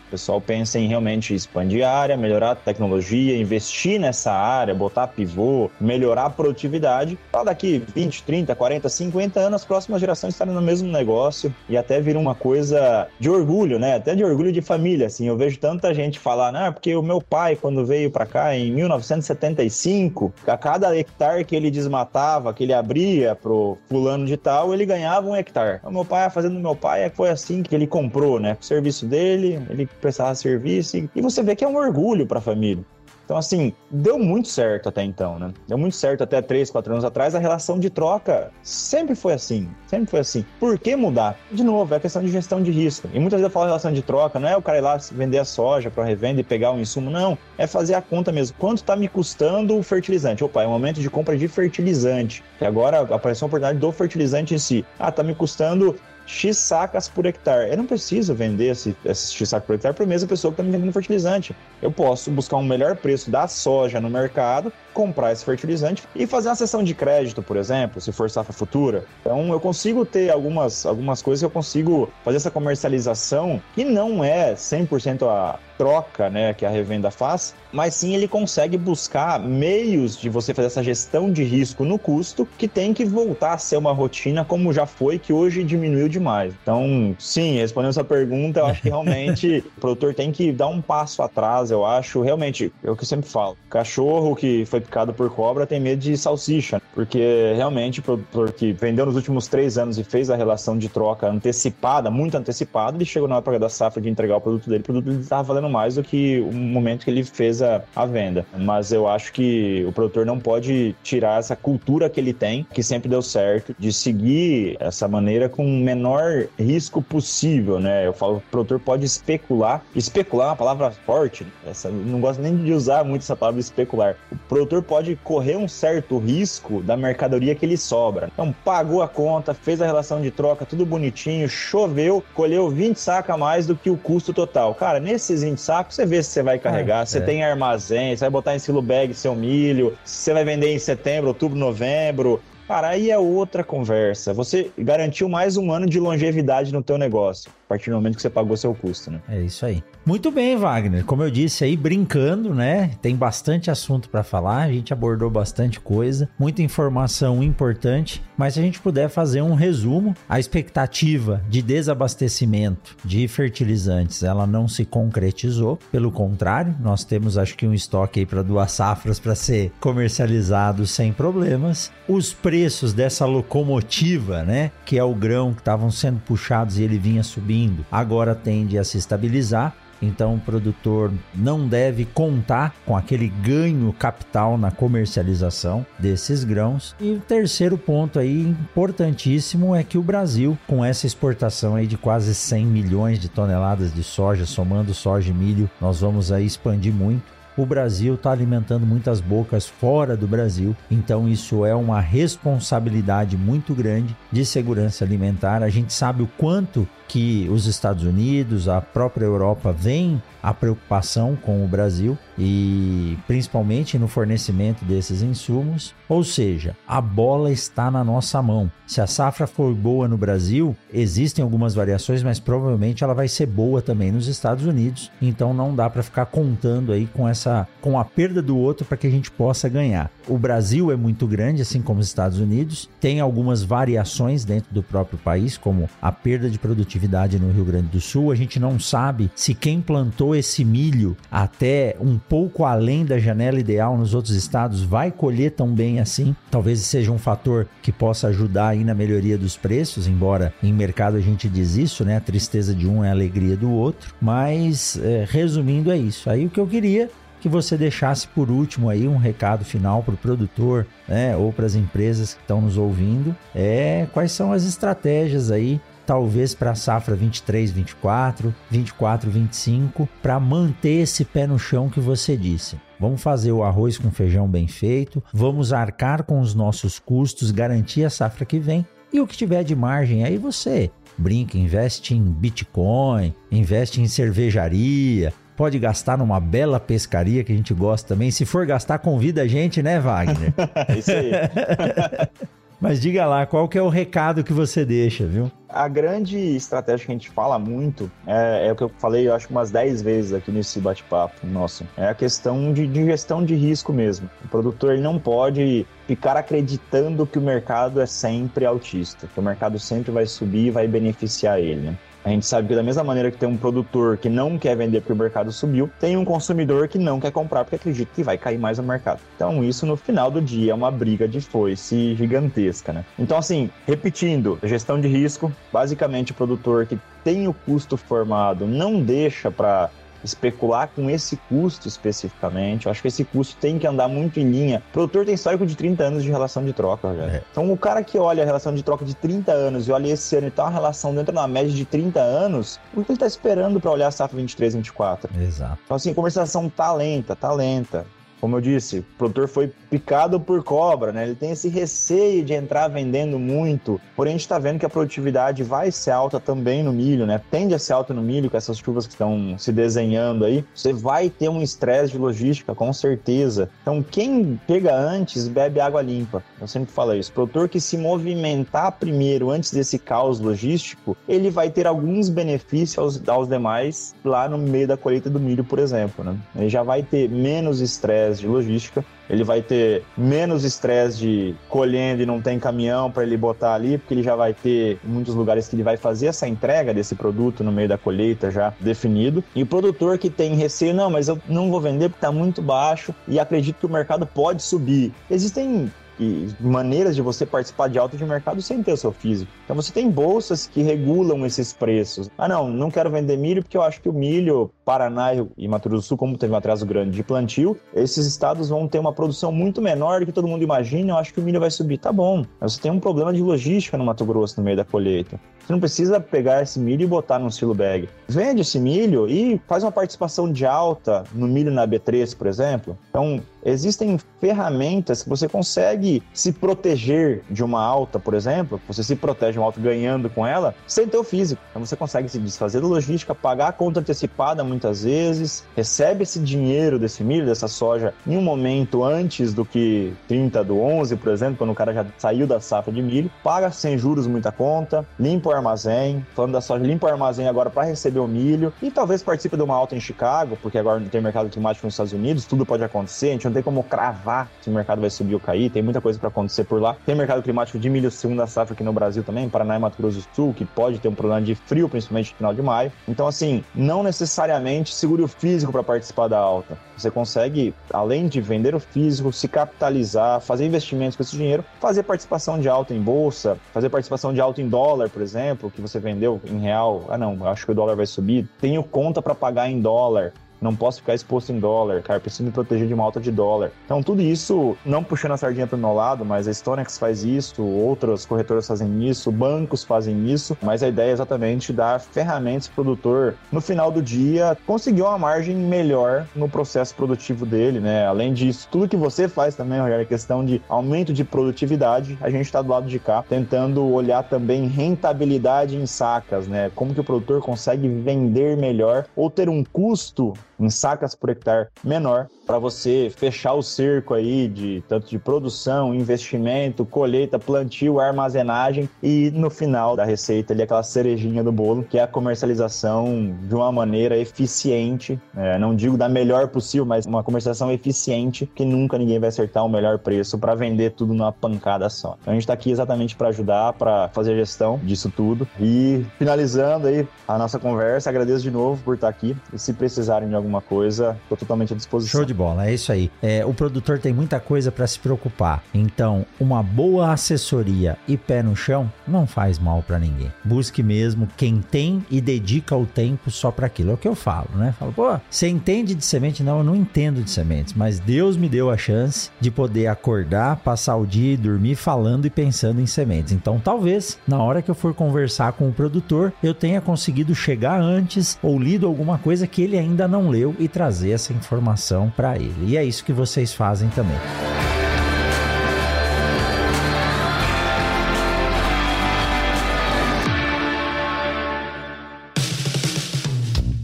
[0.06, 5.08] O pessoal pensa em realmente expandir a área, melhorar a tecnologia, investir nessa área, botar
[5.08, 7.18] pivô, melhorar a produtividade.
[7.32, 11.76] Para daqui 20, 30, 40, 50 anos, as próximas gerações estarem no mesmo negócio e
[11.76, 13.96] até vir uma coisa de orgulho, né?
[13.96, 15.26] Até de orgulho de família, assim.
[15.26, 16.70] Eu vejo tanta gente falar, né?
[16.70, 21.70] Porque o meu pai, quando veio para cá em 1975, a cada hectare que ele
[21.70, 25.80] desmatava, que ele abria pro fulano de tal, ele ganhava um hectare.
[25.82, 28.56] O meu pai, a fazenda do meu pai, foi assim que ele comprou, né?
[28.60, 32.42] O serviço dele, ele prestava serviço e, você vê que é um orgulho para a
[32.42, 32.84] família.
[33.26, 35.52] Então, assim, deu muito certo até então, né?
[35.66, 37.34] Deu muito certo até 3, 4 anos atrás.
[37.34, 39.68] A relação de troca sempre foi assim.
[39.88, 40.44] Sempre foi assim.
[40.60, 41.36] Por que mudar?
[41.50, 43.08] De novo, é questão de gestão de risco.
[43.12, 45.38] E muitas vezes eu falo relação de troca, não é o cara ir lá vender
[45.38, 47.36] a soja para revenda e pegar um insumo, não.
[47.58, 48.56] É fazer a conta mesmo.
[48.60, 50.44] Quanto está me custando o fertilizante?
[50.44, 52.44] Opa, é o momento de compra de fertilizante.
[52.60, 54.84] E agora apareceu a oportunidade do fertilizante em si.
[55.00, 55.96] Ah, tá me custando
[56.26, 57.70] X sacas por hectare.
[57.70, 60.60] Eu não preciso vender esse, esse X sacas por hectare para a mesma pessoa que
[60.60, 61.54] está me vendendo fertilizante.
[61.80, 66.48] Eu posso buscar um melhor preço da soja no mercado, comprar esse fertilizante e fazer
[66.48, 69.04] uma sessão de crédito, por exemplo, se for safra futura.
[69.20, 74.24] Então eu consigo ter algumas, algumas coisas que eu consigo fazer essa comercialização que não
[74.24, 80.16] é 100% a troca né, que a revenda faz, mas sim ele consegue buscar meios
[80.16, 83.76] de você fazer essa gestão de risco no custo que tem que voltar a ser
[83.76, 86.54] uma rotina como já foi, que hoje diminuiu demais.
[86.62, 90.80] Então, sim, respondendo essa pergunta, eu acho que realmente o produtor tem que dar um
[90.80, 92.22] passo atrás, eu acho.
[92.22, 93.56] Realmente, é o que eu sempre falo.
[93.68, 98.72] Cachorro que foi picado por cobra tem medo de salsicha, porque realmente o produtor que
[98.72, 103.04] vendeu nos últimos três anos e fez a relação de troca antecipada, muito antecipada, ele
[103.04, 105.68] chegou na época da safra de entregar o produto dele, o produto dele estava valendo
[105.68, 108.46] mais do que o momento que ele fez a, a venda.
[108.56, 112.82] Mas eu acho que o produtor não pode tirar essa cultura que ele tem, que
[112.82, 118.06] sempre deu certo, de seguir essa maneira com o menor risco possível, né?
[118.06, 119.82] Eu falo, o produtor pode especular.
[119.94, 121.50] Especular é uma palavra forte, né?
[121.66, 124.16] essa, não gosto nem de usar muito essa palavra especular.
[124.30, 128.28] O produtor pode correr um certo risco da mercadoria que ele sobra.
[128.32, 133.34] Então, pagou a conta, fez a relação de troca, tudo bonitinho, choveu, colheu 20 sacos
[133.34, 134.74] a mais do que o custo total.
[134.74, 137.22] Cara, nesses 20 sacos, você vê se você vai carregar, é, você é.
[137.22, 141.28] tem armazém, você vai botar em silo bag seu milho, você vai vender em setembro,
[141.28, 142.40] outubro, novembro.
[142.66, 144.34] Cara, aí é outra conversa.
[144.34, 148.22] Você garantiu mais um ano de longevidade no teu negócio a partir do momento que
[148.22, 149.20] você pagou seu custo, né?
[149.28, 149.82] É isso aí.
[150.04, 151.04] Muito bem, Wagner.
[151.04, 152.92] Como eu disse aí, brincando, né?
[153.02, 158.60] Tem bastante assunto para falar, a gente abordou bastante coisa, muita informação importante, mas se
[158.60, 164.84] a gente puder fazer um resumo, a expectativa de desabastecimento de fertilizantes, ela não se
[164.84, 169.72] concretizou, pelo contrário, nós temos acho que um estoque aí para duas safras para ser
[169.80, 171.90] comercializado sem problemas.
[172.08, 176.96] Os preços dessa locomotiva, né, que é o grão que estavam sendo puxados e ele
[176.96, 179.74] vinha subindo subindo, agora tende a se estabilizar.
[180.02, 186.94] Então o produtor não deve contar com aquele ganho capital na comercialização desses grãos.
[187.00, 191.96] E o terceiro ponto aí importantíssimo é que o Brasil, com essa exportação aí de
[191.96, 196.92] quase 100 milhões de toneladas de soja, somando soja e milho, nós vamos aí expandir
[196.92, 203.36] muito o Brasil está alimentando muitas bocas fora do Brasil, então isso é uma responsabilidade
[203.36, 205.62] muito grande de segurança alimentar.
[205.62, 211.36] A gente sabe o quanto que os Estados Unidos, a própria Europa vem a preocupação
[211.36, 215.94] com o Brasil e principalmente no fornecimento desses insumos.
[216.08, 218.70] Ou seja, a bola está na nossa mão.
[218.86, 223.46] Se a safra for boa no Brasil, existem algumas variações, mas provavelmente ela vai ser
[223.46, 225.10] boa também nos Estados Unidos.
[225.20, 228.96] Então não dá para ficar contando aí com essa com a perda do outro para
[228.96, 230.10] que a gente possa ganhar.
[230.28, 232.88] O Brasil é muito grande, assim como os Estados Unidos.
[233.00, 236.95] Tem algumas variações dentro do próprio país, como a perda de produtividade
[237.38, 238.30] no Rio Grande do Sul.
[238.30, 243.58] A gente não sabe se quem plantou esse milho até um pouco além da janela
[243.58, 246.34] ideal nos outros estados vai colher tão bem assim.
[246.50, 251.16] Talvez seja um fator que possa ajudar aí na melhoria dos preços, embora em mercado
[251.16, 252.16] a gente diz isso, né?
[252.16, 254.14] A tristeza de um é a alegria do outro.
[254.20, 256.28] Mas é, resumindo é isso.
[256.30, 260.14] Aí o que eu queria que você deixasse por último aí um recado final para
[260.14, 264.64] o produtor, né, ou para as empresas que estão nos ouvindo, é quais são as
[264.64, 271.58] estratégias aí talvez para a safra 23, 24, 24, 25, para manter esse pé no
[271.58, 272.80] chão que você disse.
[272.98, 278.04] Vamos fazer o arroz com feijão bem feito, vamos arcar com os nossos custos, garantir
[278.04, 282.22] a safra que vem e o que tiver de margem aí você brinca, investe em
[282.22, 288.30] Bitcoin, investe em cervejaria, pode gastar numa bela pescaria que a gente gosta também.
[288.30, 290.52] Se for gastar, convida a gente, né, Wagner?
[290.96, 291.30] Isso aí.
[292.80, 295.50] Mas diga lá, qual que é o recado que você deixa, viu?
[295.68, 299.34] A grande estratégia que a gente fala muito é, é o que eu falei, eu
[299.34, 301.86] acho, umas 10 vezes aqui nesse bate-papo nosso.
[301.96, 304.28] É a questão de, de, gestão de risco mesmo.
[304.44, 309.42] O produtor ele não pode ficar acreditando que o mercado é sempre autista, que o
[309.42, 311.80] mercado sempre vai subir e vai beneficiar ele.
[311.80, 311.98] Né?
[312.26, 315.00] A gente sabe que da mesma maneira que tem um produtor que não quer vender
[315.00, 318.36] porque o mercado subiu, tem um consumidor que não quer comprar porque acredita que vai
[318.36, 319.20] cair mais no mercado.
[319.36, 323.04] Então isso no final do dia é uma briga de foice gigantesca, né?
[323.16, 329.00] Então assim, repetindo, gestão de risco, basicamente o produtor que tem o custo formado não
[329.00, 329.88] deixa para
[330.26, 332.86] especular com esse custo especificamente.
[332.86, 334.82] Eu acho que esse custo tem que andar muito em linha.
[334.90, 337.42] O produtor tem histórico de 30 anos de relação de troca, É.
[337.50, 340.36] Então, o cara que olha a relação de troca de 30 anos e olha esse
[340.36, 343.26] ano e tá uma relação dentro da média de 30 anos, o que ele tá
[343.26, 345.30] esperando para olhar a safra 23, 24?
[345.40, 345.78] Exato.
[345.84, 348.06] Então, assim, a conversação tá lenta, tá lenta
[348.40, 351.24] como eu disse, o produtor foi picado por cobra, né?
[351.24, 354.00] Ele tem esse receio de entrar vendendo muito.
[354.14, 357.40] Porém, a gente está vendo que a produtividade vai ser alta também no milho, né?
[357.50, 360.64] Tende a ser alta no milho com essas chuvas que estão se desenhando aí.
[360.74, 363.70] Você vai ter um estresse de logística, com certeza.
[363.82, 366.42] Então, quem pega antes, bebe água limpa.
[366.60, 367.30] Eu sempre falo isso.
[367.30, 372.98] O produtor que se movimentar primeiro, antes desse caos logístico, ele vai ter alguns benefícios
[372.98, 376.36] aos, aos demais lá no meio da colheita do milho, por exemplo, né?
[376.54, 382.22] Ele já vai ter menos estresse de logística ele vai ter menos estresse de colhendo
[382.22, 385.68] e não tem caminhão para ele botar ali, porque ele já vai ter muitos lugares
[385.68, 389.42] que ele vai fazer essa entrega desse produto no meio da colheita já definido.
[389.54, 392.62] E o produtor que tem receio, não, mas eu não vou vender porque está muito
[392.62, 395.12] baixo e acredito que o mercado pode subir.
[395.30, 399.50] Existem e maneiras de você participar de alta de mercado sem ter o seu físico.
[399.64, 402.30] Então você tem bolsas que regulam esses preços.
[402.36, 405.88] Ah, não, não quero vender milho porque eu acho que o milho, Paraná e Mato
[405.88, 409.12] Grosso do Sul, como teve um atraso grande de plantio, esses estados vão ter uma
[409.12, 411.12] produção muito menor do que todo mundo imagina.
[411.12, 411.98] Eu acho que o milho vai subir.
[411.98, 412.44] Tá bom.
[412.60, 415.40] Mas você tem um problema de logística no Mato Grosso no meio da colheita.
[415.66, 418.08] Você não precisa pegar esse milho e botar num silo bag.
[418.28, 422.96] Vende esse milho e faz uma participação de alta no milho na B3, por exemplo.
[423.10, 428.80] Então, existem ferramentas que você consegue se proteger de uma alta, por exemplo.
[428.86, 431.60] Você se protege de uma alta ganhando com ela sem ter o físico.
[431.70, 436.38] Então, você consegue se desfazer da logística, pagar a conta antecipada muitas vezes, recebe esse
[436.38, 441.32] dinheiro desse milho, dessa soja, em um momento antes do que 30 do 11, por
[441.32, 445.04] exemplo, quando o cara já saiu da safra de milho, paga sem juros muita conta,
[445.18, 448.90] limpa o armazém, falando da soja, limpa o armazém agora para receber o milho e
[448.90, 452.12] talvez participe de uma alta em Chicago, porque agora não tem mercado climático nos Estados
[452.12, 455.34] Unidos, tudo pode acontecer, a gente não tem como cravar se o mercado vai subir
[455.34, 456.96] ou cair, tem muita coisa para acontecer por lá.
[457.04, 460.18] Tem mercado climático de milho segunda safra aqui no Brasil também, Paraná e Mato Grosso
[460.18, 462.92] do Sul, que pode ter um problema de frio, principalmente no final de maio.
[463.08, 466.78] Então, assim, não necessariamente segure o físico para participar da alta.
[466.96, 472.02] Você consegue, além de vender o físico, se capitalizar, fazer investimentos com esse dinheiro, fazer
[472.02, 475.80] participação de alta em bolsa, fazer participação de alta em dólar, por exemplo exemplo, que
[475.80, 479.34] você vendeu em real, ah não, acho que o dólar vai subir, tenho conta para
[479.34, 483.04] pagar em dólar, não posso ficar exposto em dólar, cara, preciso me proteger de uma
[483.04, 483.70] alta de dólar.
[483.84, 487.24] Então, tudo isso, não puxando a sardinha para o meu lado, mas a Stonex faz
[487.24, 492.68] isso, outras corretoras fazem isso, bancos fazem isso, mas a ideia é exatamente dar ferramentas
[492.68, 497.80] para o produtor, no final do dia, conseguir uma margem melhor no processo produtivo dele,
[497.80, 498.06] né?
[498.06, 502.30] Além disso, tudo que você faz também, Rogério, é questão de aumento de produtividade, a
[502.30, 506.70] gente está do lado de cá, tentando olhar também rentabilidade em sacas, né?
[506.74, 511.68] Como que o produtor consegue vender melhor ou ter um custo em sacas por hectare
[511.82, 518.88] menor para você fechar o cerco aí de tanto de produção, investimento, colheita, plantio, armazenagem
[519.02, 523.54] e no final da receita ali aquela cerejinha do bolo que é a comercialização de
[523.54, 528.96] uma maneira eficiente, é, não digo da melhor possível, mas uma comercialização eficiente que nunca
[528.96, 532.16] ninguém vai acertar o melhor preço para vender tudo numa pancada só.
[532.20, 536.06] Então a gente está aqui exatamente para ajudar, para fazer a gestão disso tudo e
[536.18, 540.34] finalizando aí a nossa conversa, agradeço de novo por estar aqui e se precisarem de
[540.34, 542.20] alguma coisa, estou totalmente à disposição.
[542.20, 543.10] Show de bola, é isso aí.
[543.22, 545.62] É, o produtor tem muita coisa para se preocupar.
[545.74, 550.32] Então, uma boa assessoria e pé no chão não faz mal para ninguém.
[550.44, 553.90] Busque mesmo quem tem e dedica o tempo só para aquilo.
[553.90, 554.74] É o que eu falo, né?
[554.78, 556.42] Falo, pô, você entende de semente?
[556.42, 560.56] Não, eu não entendo de sementes, mas Deus me deu a chance de poder acordar,
[560.56, 563.32] passar o dia e dormir falando e pensando em sementes.
[563.32, 567.80] Então, talvez na hora que eu for conversar com o produtor, eu tenha conseguido chegar
[567.80, 572.25] antes ou lido alguma coisa que ele ainda não leu e trazer essa informação para
[572.34, 572.66] ele.
[572.66, 574.18] E é isso que vocês fazem também.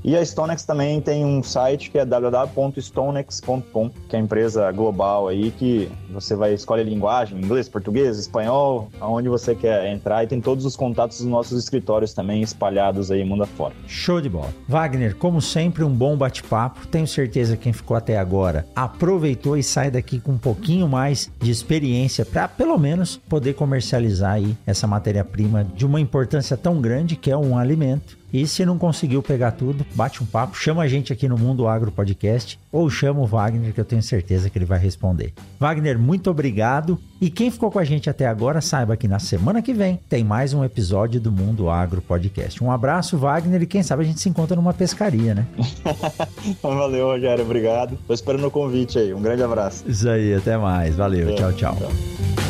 [0.04, 5.28] E a Stonex também tem um site que é www.stonex.com, que é a empresa global
[5.28, 10.26] aí que você vai escolher a linguagem, inglês, português, espanhol, aonde você quer entrar e
[10.26, 13.74] tem todos os contatos dos nossos escritórios também espalhados aí mundo afora.
[13.86, 14.52] Show de bola.
[14.68, 16.88] Wagner, como sempre, um bom bate-papo.
[16.88, 21.30] Tenho certeza que quem ficou até agora aproveitou e sai daqui com um pouquinho mais
[21.40, 27.16] de experiência para pelo menos poder comercializar aí essa matéria-prima de uma importância tão grande
[27.16, 30.88] que é um alimento E se não conseguiu pegar tudo, bate um papo, chama a
[30.88, 34.58] gente aqui no Mundo Agro Podcast ou chama o Wagner que eu tenho certeza que
[34.58, 35.32] ele vai responder.
[35.58, 36.98] Wagner, muito obrigado.
[37.20, 40.24] E quem ficou com a gente até agora, saiba que na semana que vem tem
[40.24, 42.62] mais um episódio do Mundo Agro Podcast.
[42.62, 45.46] Um abraço, Wagner, e quem sabe a gente se encontra numa pescaria, né?
[46.62, 47.98] Valeu, Rogério, obrigado.
[48.06, 49.12] Tô esperando o convite aí.
[49.12, 49.84] Um grande abraço.
[49.86, 50.96] Isso aí, até mais.
[50.96, 51.76] Valeu, é, tchau, tchau.
[51.76, 52.49] tchau.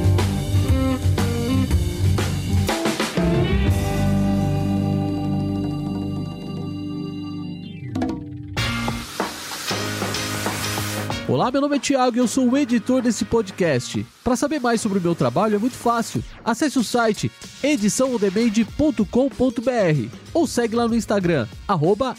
[11.31, 14.05] Olá, meu nome é Thiago e eu sou o editor desse podcast.
[14.21, 16.21] Para saber mais sobre o meu trabalho é muito fácil.
[16.43, 17.31] Acesse o site
[17.63, 22.15] ediçãoondemand.com.br ou segue lá no Instagram, arroba.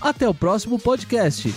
[0.00, 1.52] Até o próximo podcast.